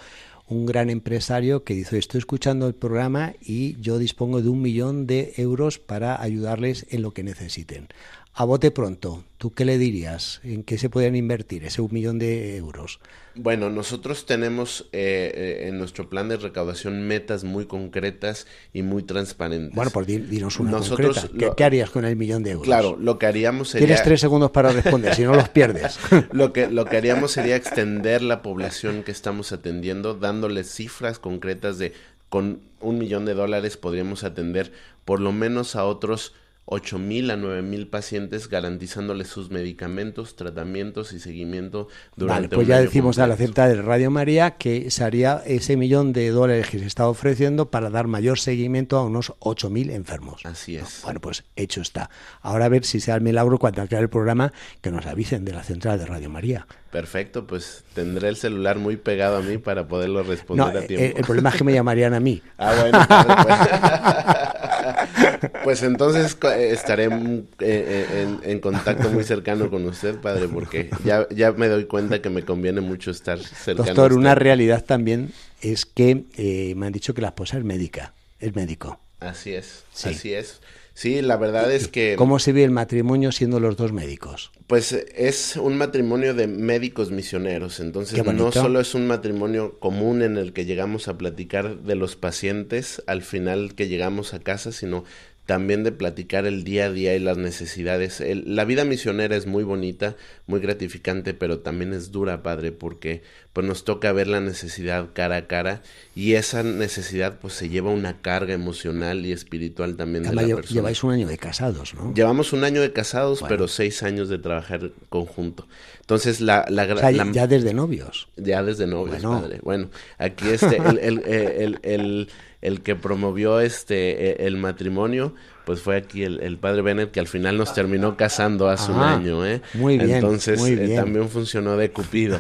un 0.52 0.66
gran 0.66 0.90
empresario 0.90 1.64
que 1.64 1.74
dice 1.74 1.98
estoy 1.98 2.18
escuchando 2.18 2.68
el 2.68 2.76
programa 2.76 3.34
y 3.40 3.80
yo 3.80 3.98
dispongo 3.98 4.42
de 4.42 4.50
un 4.50 4.62
millón 4.62 5.08
de 5.08 5.34
euros 5.38 5.80
para 5.80 6.22
ayudarles 6.22 6.86
en 6.90 7.04
lo 7.04 7.12
que 7.12 7.24
necesiten. 7.24 7.88
A 8.34 8.46
bote 8.46 8.72
pronto, 8.72 9.26
¿tú 9.38 9.52
qué 9.52 9.66
le 9.66 9.78
dirías? 9.78 10.40
¿En 10.44 10.64
qué 10.64 10.78
se 10.78 10.90
pueden 10.90 11.18
invertir 11.18 11.66
ese 11.66 11.82
un 11.82 11.92
millón 11.92 12.18
de 12.18 12.56
euros? 12.56 13.02
Bueno, 13.36 13.70
nosotros 13.70 14.26
tenemos 14.26 14.88
eh, 14.94 15.32
eh, 15.36 15.68
en 15.68 15.78
nuestro 15.78 16.10
plan 16.10 16.30
de 16.30 16.38
recaudación 16.38 17.08
metas 17.08 17.44
muy 17.44 17.66
concretas 17.66 18.48
y 18.72 18.84
muy 18.84 19.04
transparentes. 19.04 19.76
Bueno, 19.76 19.92
pues 19.92 20.08
dinos 20.08 20.60
una 20.62 20.72
nosotros 20.72 21.30
¿Qué, 21.58 21.64
harías 21.64 21.90
con 21.90 22.06
el 22.06 22.16
millón 22.16 22.44
de 22.44 22.52
euros? 22.52 22.66
Claro, 22.66 22.98
lo 22.98 23.20
que 23.20 23.26
haríamos 23.26 23.70
sería... 23.70 23.88
Tienes 23.88 24.04
tres 24.04 24.22
segundos 24.22 24.52
para 24.52 24.72
responder, 24.72 25.14
si 25.14 25.24
no 25.24 25.36
los 25.36 25.50
pierdes. 25.50 26.00
lo, 26.32 26.54
que, 26.54 26.68
lo 26.68 26.86
que 26.86 26.96
haríamos 26.96 27.32
sería 27.32 27.58
extender 27.58 28.22
la 28.22 28.42
población 28.42 29.04
que 29.04 29.12
estamos 29.12 29.52
atendiendo, 29.52 30.14
dándoles 30.14 30.74
cifras 30.74 31.20
concretas 31.20 31.78
de 31.78 31.94
con 32.30 32.62
un 32.80 32.98
millón 32.98 33.26
de 33.26 33.34
dólares 33.34 33.76
podríamos 33.76 34.24
atender 34.24 34.72
por 35.04 35.20
lo 35.20 35.34
menos 35.34 35.76
a 35.76 35.84
otros 35.84 36.34
ocho 36.74 36.98
mil 36.98 37.30
a 37.32 37.36
nueve 37.36 37.62
mil 37.62 37.88
pacientes 37.88 38.48
garantizándoles 38.48 39.28
sus 39.28 39.52
medicamentos, 39.52 40.38
tratamientos 40.38 41.12
y 41.12 41.20
seguimiento 41.20 41.90
durante 42.16 42.48
vale, 42.48 42.56
pues 42.56 42.68
ya 42.68 42.80
decimos 42.80 43.20
a 43.20 43.28
la 43.28 43.36
central 43.36 43.76
de 43.76 43.82
Radio 43.82 44.10
María 44.10 44.52
que 44.52 44.90
se 44.90 45.04
haría 45.04 45.44
ese 45.46 45.76
millón 45.76 46.14
de 46.14 46.30
dólares 46.30 46.70
que 46.70 46.80
se 46.80 46.86
está 46.86 47.10
ofreciendo 47.10 47.70
para 47.70 47.90
dar 47.90 48.08
mayor 48.08 48.40
seguimiento 48.40 48.98
a 48.98 49.04
unos 49.04 49.34
ocho 49.40 49.70
mil 49.70 49.90
enfermos. 49.90 50.46
Así 50.46 50.78
es. 50.78 51.02
Bueno, 51.04 51.20
pues 51.20 51.44
hecho 51.58 51.82
está. 51.82 52.10
Ahora 52.42 52.66
a 52.66 52.70
ver 52.70 52.86
si 52.86 53.02
sea 53.02 53.16
el 53.16 53.22
milagro 53.22 53.60
cuando 53.60 53.82
acabe 53.82 54.04
el 54.04 54.10
programa 54.10 54.54
que 54.80 54.92
nos 54.92 55.06
avisen 55.06 55.44
de 55.44 55.52
la 55.52 55.64
central 55.64 56.00
de 56.00 56.06
Radio 56.06 56.30
María. 56.30 56.68
Perfecto, 56.90 57.46
pues 57.46 57.84
tendré 57.94 58.30
el 58.30 58.38
celular 58.38 58.78
muy 58.78 58.96
pegado 58.96 59.38
a 59.38 59.42
mí 59.42 59.58
para 59.58 59.90
poderlo 59.90 60.24
responder 60.24 60.78
a 60.78 60.88
tiempo. 60.88 61.06
El, 61.06 61.18
el 61.18 61.26
problema 61.26 61.50
es 61.50 61.56
que 61.56 61.64
me 61.66 61.74
llamarían 61.74 62.14
a 62.14 62.22
mí. 62.22 62.42
Ah, 62.58 62.76
bueno. 62.80 63.00
Pues. 63.44 64.62
pues 65.64 65.84
entonces 65.84 66.38
estaré 66.58 67.06
eh, 67.06 67.46
eh, 67.60 68.38
en, 68.44 68.60
contacto 68.60 69.10
muy 69.10 69.24
cercano 69.24 69.70
con 69.70 69.86
usted, 69.86 70.20
padre, 70.20 70.48
porque 70.48 70.90
ya, 71.04 71.28
ya 71.30 71.52
me 71.52 71.68
doy 71.68 71.86
cuenta 71.86 72.22
que 72.22 72.30
me 72.30 72.44
conviene 72.44 72.82
mucho 72.82 73.12
estar 73.12 73.40
cercano. 73.40 73.86
Doctor, 73.86 74.14
una 74.14 74.36
realidad 74.36 74.84
también 74.84 75.34
es 75.62 75.86
que 75.86 76.26
eh, 76.38 76.74
me 76.76 76.88
han 76.88 76.94
dicho 76.94 77.14
que 77.14 77.22
la 77.22 77.30
esposa 77.30 77.58
es 77.58 77.64
médica, 77.64 78.14
es 78.40 78.56
médico. 78.56 79.00
Así 79.20 79.54
es, 79.54 79.84
así 80.04 80.34
es. 80.34 80.62
Sí, 80.94 81.22
la 81.22 81.38
verdad 81.38 81.72
es 81.72 81.88
que... 81.88 82.16
¿Cómo 82.18 82.38
se 82.40 82.52
ve 82.52 82.64
el 82.64 82.72
matrimonio 82.72 83.32
siendo 83.32 83.60
los 83.60 83.78
dos 83.78 83.94
médicos? 83.94 84.52
Pues 84.68 84.92
es 84.94 85.56
un 85.56 85.78
matrimonio 85.78 86.34
de 86.34 86.48
médicos 86.48 87.12
misioneros, 87.12 87.80
entonces 87.80 88.24
no 88.24 88.52
solo 88.52 88.80
es 88.80 88.94
un 88.94 89.08
matrimonio 89.08 89.80
común 89.80 90.22
en 90.22 90.38
el 90.38 90.54
que 90.54 90.66
llegamos 90.66 91.08
a 91.08 91.18
platicar 91.18 91.78
de 91.78 91.96
los 91.96 92.16
pacientes 92.16 93.02
al 93.08 93.22
final 93.22 93.74
que 93.76 93.88
llegamos 93.88 94.34
a 94.34 94.40
casa, 94.40 94.72
sino 94.72 95.06
también 95.46 95.84
de 95.84 95.92
platicar 95.92 96.46
el 96.46 96.64
día 96.64 96.86
a 96.86 96.92
día 96.92 97.16
y 97.16 97.20
las 97.20 97.38
necesidades. 97.38 98.24
la 98.46 98.64
vida 98.64 98.86
misionera 98.86 99.36
es 99.36 99.48
muy 99.48 99.64
bonita, 99.64 100.16
muy 100.46 100.60
gratificante, 100.60 101.34
pero 101.34 101.60
también 101.60 101.94
es 101.94 102.12
dura, 102.12 102.44
padre, 102.44 102.72
porque 102.72 103.24
pues 103.54 103.68
nos 103.68 103.84
toca 103.84 104.12
ver 104.14 104.28
la 104.28 104.40
necesidad 104.40 105.10
cara 105.14 105.36
a 105.38 105.48
cara 105.48 105.82
y 106.16 106.34
esa 106.34 106.64
necesidad 106.64 107.40
pues 107.40 107.54
se 107.54 107.70
lleva 107.70 107.90
una 107.90 108.22
carga 108.22 108.54
emocional 108.54 109.26
y 109.26 109.32
espiritual 109.32 109.98
también 109.98 110.24
de 110.24 110.34
la 110.34 110.42
persona. 110.44 110.74
Lleváis 110.74 111.04
un 111.04 111.12
año 111.12 111.28
de 111.28 111.38
casados, 111.38 111.94
¿no? 111.96 112.14
Llevamos 112.14 112.54
un 112.54 112.64
año 112.64 112.80
de 112.80 112.94
casados, 112.94 113.44
pero 113.48 113.68
seis 113.68 114.04
años 114.04 114.30
de 114.30 114.38
trabajar 114.38 114.92
conjunto. 115.10 115.68
Entonces 116.00 116.40
la... 116.40 116.66
la, 116.70 117.12
ya 117.32 117.48
desde 117.48 117.74
novios. 117.74 118.30
Ya 118.38 118.64
desde 118.64 118.88
novios, 118.88 119.22
padre. 119.22 119.60
Bueno, 119.64 119.90
aquí 120.18 120.48
este, 120.50 120.78
el, 120.78 121.20
el, 121.26 121.80
el 121.84 122.30
el 122.62 122.82
que 122.82 122.96
promovió 122.96 123.60
este 123.60 124.44
e, 124.44 124.48
el 124.48 124.58
matrimonio 124.58 125.34
pues 125.66 125.82
fue 125.82 125.96
aquí 125.96 126.24
el, 126.24 126.58
padre 126.58 126.82
Bennett 126.82 127.12
que 127.12 127.20
al 127.20 127.28
final 127.28 127.58
nos 127.58 127.74
terminó 127.74 128.18
casando 128.18 128.68
hace 128.68 128.92
un 128.92 129.00
año, 129.00 129.46
¿eh? 129.46 129.62
Muy 129.74 129.98
bien. 129.98 130.16
Entonces 130.16 130.62
eh, 130.66 130.96
también 130.96 131.30
funcionó 131.30 131.78
de 131.78 131.92
cupido. 131.92 132.38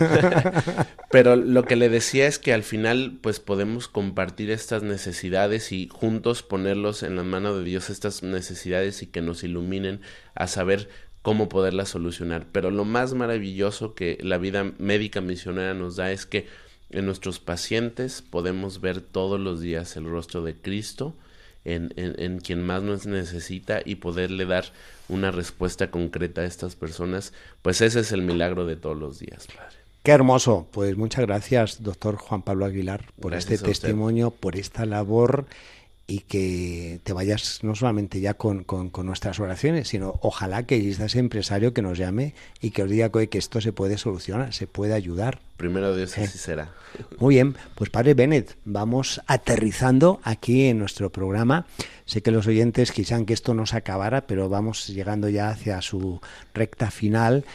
Pero 1.11 1.35
lo 1.35 1.63
que 1.63 1.75
le 1.75 1.89
decía 1.89 2.27
es 2.27 2.39
que 2.39 2.53
al 2.53 2.63
final 2.63 3.19
pues 3.21 3.39
podemos 3.39 3.87
compartir 3.87 4.49
estas 4.49 4.83
necesidades 4.83 5.71
y 5.71 5.87
juntos 5.91 6.41
ponerlos 6.43 7.03
en 7.03 7.15
la 7.15 7.23
mano 7.23 7.55
de 7.55 7.63
Dios 7.63 7.89
estas 7.89 8.23
necesidades 8.23 9.03
y 9.03 9.07
que 9.07 9.21
nos 9.21 9.43
iluminen 9.43 10.01
a 10.33 10.47
saber 10.47 10.89
cómo 11.21 11.47
poderlas 11.47 11.89
solucionar. 11.89 12.47
Pero 12.51 12.71
lo 12.71 12.85
más 12.85 13.13
maravilloso 13.13 13.93
que 13.93 14.17
la 14.21 14.37
vida 14.37 14.73
médica 14.79 15.21
misionera 15.21 15.73
nos 15.73 15.95
da 15.95 16.11
es 16.11 16.25
que 16.25 16.47
en 16.91 17.05
nuestros 17.05 17.39
pacientes 17.39 18.21
podemos 18.21 18.81
ver 18.81 19.01
todos 19.01 19.39
los 19.39 19.61
días 19.61 19.95
el 19.97 20.05
rostro 20.05 20.43
de 20.43 20.55
Cristo 20.55 21.15
en, 21.63 21.93
en, 21.95 22.39
quien 22.39 22.63
más 22.63 22.81
nos 22.81 23.05
necesita 23.05 23.81
y 23.85 23.95
poderle 23.95 24.45
dar 24.45 24.65
una 25.09 25.31
respuesta 25.31 25.91
concreta 25.91 26.41
a 26.41 26.45
estas 26.45 26.75
personas, 26.75 27.33
pues 27.61 27.81
ese 27.81 27.99
es 27.99 28.11
el 28.11 28.23
milagro 28.23 28.65
de 28.65 28.75
todos 28.75 28.97
los 28.97 29.19
días, 29.19 29.47
Padre. 29.47 29.77
Qué 30.03 30.11
hermoso. 30.11 30.67
Pues 30.71 30.97
muchas 30.97 31.25
gracias, 31.27 31.83
doctor 31.83 32.15
Juan 32.15 32.41
Pablo 32.41 32.65
Aguilar, 32.65 33.05
por 33.19 33.35
este 33.35 33.59
testimonio, 33.59 34.31
por 34.31 34.55
esta 34.55 34.85
labor 34.87 35.45
y 36.11 36.19
que 36.19 36.99
te 37.05 37.13
vayas 37.13 37.59
no 37.61 37.73
solamente 37.73 38.19
ya 38.19 38.33
con, 38.33 38.65
con, 38.65 39.05
nuestras 39.05 39.39
oraciones, 39.39 39.87
sino 39.87 40.19
ojalá 40.21 40.63
que 40.63 40.89
ese 40.89 41.19
empresario 41.19 41.73
que 41.73 41.81
nos 41.81 41.97
llame 41.97 42.33
y 42.59 42.71
que 42.71 42.83
os 42.83 42.89
diga 42.89 43.09
que 43.09 43.37
esto 43.37 43.61
se 43.61 43.71
puede 43.71 43.97
solucionar, 43.97 44.53
se 44.53 44.67
puede 44.67 44.93
ayudar. 44.93 45.39
Primero 45.55 45.95
Dios 45.95 46.17
así 46.17 46.37
será. 46.37 46.73
Muy 47.17 47.35
bien, 47.35 47.55
pues 47.75 47.89
padre 47.89 48.13
Bennett, 48.13 48.57
vamos 48.65 49.21
aterrizando 49.25 50.19
aquí 50.23 50.65
en 50.65 50.79
nuestro 50.79 51.13
programa. 51.13 51.65
Sé 52.03 52.21
que 52.21 52.31
los 52.31 52.45
oyentes 52.45 52.91
quisieran 52.91 53.25
que 53.25 53.33
esto 53.33 53.53
no 53.53 53.65
se 53.65 53.77
acabara, 53.77 54.27
pero 54.27 54.49
vamos 54.49 54.87
llegando 54.87 55.29
ya 55.29 55.49
hacia 55.49 55.81
su 55.81 56.19
recta 56.53 56.91
final 56.91 57.45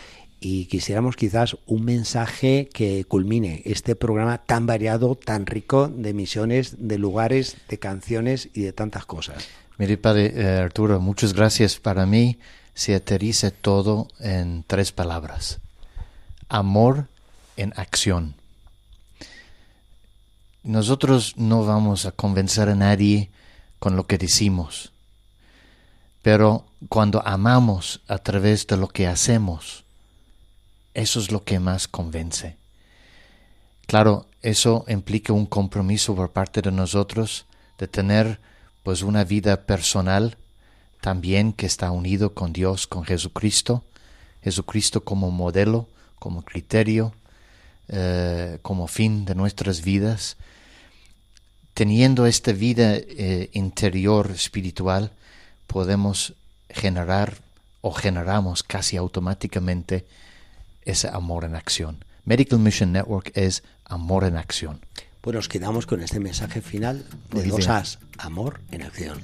y 0.49 0.67
quisiéramos 0.67 1.17
quizás 1.17 1.57
un 1.67 1.85
mensaje 1.85 2.69
que 2.73 3.05
culmine 3.05 3.63
este 3.65 3.97
programa 3.97 4.39
tan 4.39 4.65
variado, 4.65 5.17
tan 5.17 5.45
rico 5.45 5.89
de 5.89 6.15
misiones, 6.15 6.77
de 6.79 6.99
lugares, 6.99 7.57
de 7.69 7.81
canciones 7.81 8.49
y 8.55 8.61
de 8.61 8.73
tantas 8.73 9.07
cosas. 9.07 9.49
Mire, 9.77 9.99
Padre 9.99 10.33
eh, 10.37 10.59
Arturo, 10.59 11.01
muchas 11.01 11.33
gracias. 11.33 11.81
Para 11.81 12.07
mí 12.07 12.39
se 12.75 12.95
aterriza 12.95 13.51
todo 13.51 14.07
en 14.21 14.63
tres 14.65 14.93
palabras. 14.93 15.59
Amor 16.49 17.09
en 17.57 17.73
acción. 17.75 18.37
Nosotros 20.63 21.35
no 21.37 21.67
vamos 21.67 22.07
a 22.07 22.13
convencer 22.13 22.69
a 22.69 22.77
nadie 22.77 23.31
con 23.81 23.97
lo 23.97 24.07
que 24.07 24.17
decimos, 24.17 24.93
pero 26.23 26.67
cuando 26.89 27.21
amamos 27.27 28.01
a 28.07 28.19
través 28.19 28.69
de 28.69 28.77
lo 28.77 28.87
que 28.87 29.09
hacemos, 29.09 29.86
eso 30.97 31.21
es 31.21 31.31
lo 31.31 31.45
que 31.45 31.61
más 31.61 31.89
convence. 31.89 32.57
Claro, 33.87 34.27
eso 34.41 34.87
implica 34.89 35.35
un 35.35 35.45
compromiso 35.45 36.17
por 36.17 36.33
parte 36.33 36.63
de 36.63 36.73
nosotros 36.73 37.45
de 37.79 37.87
tener 37.87 38.41
pues 38.83 39.03
una 39.03 39.23
vida 39.23 39.67
personal 39.67 40.39
también 41.03 41.53
que 41.53 41.67
está 41.67 41.91
unido 41.91 42.33
con 42.33 42.55
Dios, 42.55 42.87
con 42.87 43.05
Jesucristo, 43.05 43.85
Jesucristo 44.43 45.05
como 45.05 45.31
modelo, 45.31 45.87
como 46.19 46.41
criterio, 46.43 47.13
eh, 47.89 48.59
como 48.63 48.87
fin 48.87 49.27
de 49.27 49.35
nuestras 49.35 49.83
vidas. 49.83 50.39
Teniendo 51.75 52.25
esta 52.25 52.53
vida 52.53 52.95
eh, 52.97 53.51
interior 53.53 54.31
espiritual, 54.31 55.13
podemos 55.67 56.33
generar 56.71 57.37
o 57.83 57.93
generamos 57.93 58.63
casi 58.63 58.97
automáticamente 58.97 60.07
ese 60.87 61.09
amor 61.09 61.45
en 61.45 61.55
acción. 61.55 62.05
Medical 62.25 62.59
Mission 62.59 62.93
Network 62.93 63.31
es 63.35 63.63
amor 63.85 64.25
en 64.25 64.37
acción. 64.37 64.81
Pues 65.21 65.35
nos 65.35 65.49
quedamos 65.49 65.87
con 65.87 66.03
este 66.03 66.21
mensaje 66.21 66.61
final 66.63 67.05
de 67.33 67.45
dos 67.45 67.69
As, 67.69 67.99
amor 68.19 68.61
en 68.71 68.83
acción. 68.83 69.21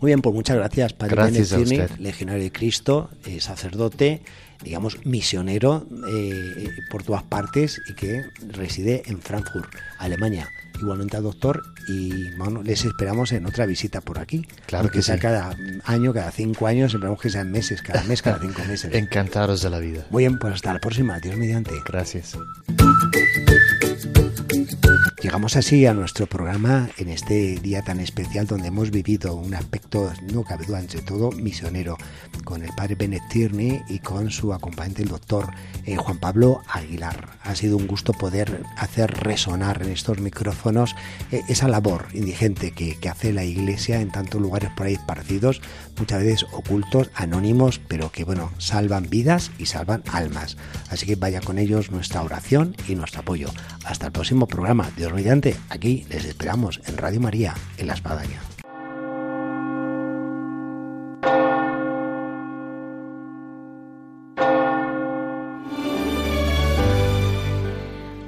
Muy 0.00 0.10
bien, 0.10 0.22
pues 0.22 0.34
muchas 0.34 0.56
gracias, 0.56 0.92
Padre 0.92 1.16
gracias 1.16 1.98
legionario 1.98 2.42
de 2.42 2.52
Cristo, 2.52 3.10
eh, 3.24 3.40
sacerdote, 3.40 4.22
digamos, 4.62 5.04
misionero 5.04 5.86
eh, 6.08 6.68
por 6.90 7.02
todas 7.02 7.22
partes 7.22 7.80
y 7.88 7.94
que 7.94 8.24
reside 8.48 9.02
en 9.06 9.20
Frankfurt, 9.20 9.74
Alemania 9.98 10.48
igualmente 10.80 11.16
al 11.16 11.22
doctor 11.22 11.62
y 11.88 12.30
bueno, 12.36 12.62
les 12.62 12.84
esperamos 12.84 13.32
en 13.32 13.46
otra 13.46 13.66
visita 13.66 14.00
por 14.00 14.18
aquí. 14.18 14.46
Claro 14.66 14.90
que 14.90 15.02
sea 15.02 15.18
cada 15.18 15.56
año, 15.84 16.12
cada 16.12 16.30
cinco 16.30 16.66
años, 16.66 16.94
esperamos 16.94 17.20
que 17.20 17.30
sean 17.30 17.50
meses, 17.50 17.82
cada 17.82 18.02
mes, 18.04 18.22
cada 18.22 18.38
cinco 18.40 18.62
meses. 18.68 18.92
Encantados 18.94 19.62
de 19.62 19.70
la 19.70 19.78
vida. 19.78 20.06
Muy 20.10 20.24
bien, 20.24 20.38
pues 20.38 20.54
hasta 20.54 20.72
la 20.72 20.80
próxima. 20.80 21.18
Dios 21.20 21.36
mediante. 21.36 21.72
Gracias. 21.86 22.36
Llegamos 25.22 25.56
así 25.56 25.86
a 25.86 25.94
nuestro 25.94 26.26
programa 26.26 26.88
en 26.98 27.08
este 27.08 27.56
día 27.56 27.82
tan 27.82 28.00
especial 28.00 28.46
donde 28.46 28.68
hemos 28.68 28.90
vivido 28.90 29.34
un 29.34 29.54
aspecto, 29.54 30.12
no 30.32 30.44
cabe 30.44 30.66
duda, 30.66 30.78
entre 30.78 31.00
todo 31.02 31.32
misionero, 31.32 31.96
con 32.44 32.62
el 32.62 32.70
padre 32.76 32.94
Bennett 32.94 33.26
Tierney 33.28 33.82
y 33.88 33.98
con 33.98 34.30
su 34.46 34.54
acompañante, 34.54 35.02
el 35.02 35.08
doctor 35.08 35.50
eh, 35.86 35.96
Juan 35.96 36.18
Pablo 36.18 36.62
Aguilar. 36.68 37.30
Ha 37.42 37.56
sido 37.56 37.76
un 37.76 37.88
gusto 37.88 38.12
poder 38.12 38.62
hacer 38.76 39.10
resonar 39.10 39.82
en 39.82 39.90
estos 39.90 40.20
micrófonos 40.20 40.94
eh, 41.32 41.42
esa 41.48 41.66
labor 41.66 42.06
indigente 42.12 42.70
que, 42.70 42.96
hace 43.08 43.32
la 43.32 43.44
Iglesia 43.44 44.00
en 44.00 44.10
tantos 44.10 44.40
lugares 44.40 44.70
por 44.76 44.86
ahí 44.86 44.94
esparcidos, 44.94 45.62
muchas 45.98 46.22
veces 46.22 46.46
ocultos, 46.52 47.10
anónimos, 47.14 47.80
pero 47.88 48.10
que, 48.10 48.24
bueno, 48.24 48.52
salvan 48.58 49.08
vidas 49.08 49.50
y 49.58 49.66
salvan 49.66 50.02
almas. 50.12 50.56
Así 50.90 51.06
que 51.06 51.16
vaya 51.16 51.40
con 51.40 51.58
ellos 51.58 51.90
nuestra 51.90 52.22
oración 52.22 52.76
y 52.88 52.94
nuestro 52.94 53.20
apoyo. 53.20 53.48
Hasta 53.84 54.06
el 54.06 54.12
próximo 54.12 54.46
programa. 54.46 54.90
Dios 54.96 55.12
mediante, 55.12 55.56
aquí 55.70 56.06
les 56.08 56.24
esperamos 56.24 56.80
en 56.86 56.96
Radio 56.96 57.20
María, 57.20 57.54
en 57.78 57.86
La 57.86 57.94
Espadaña. 57.94 58.55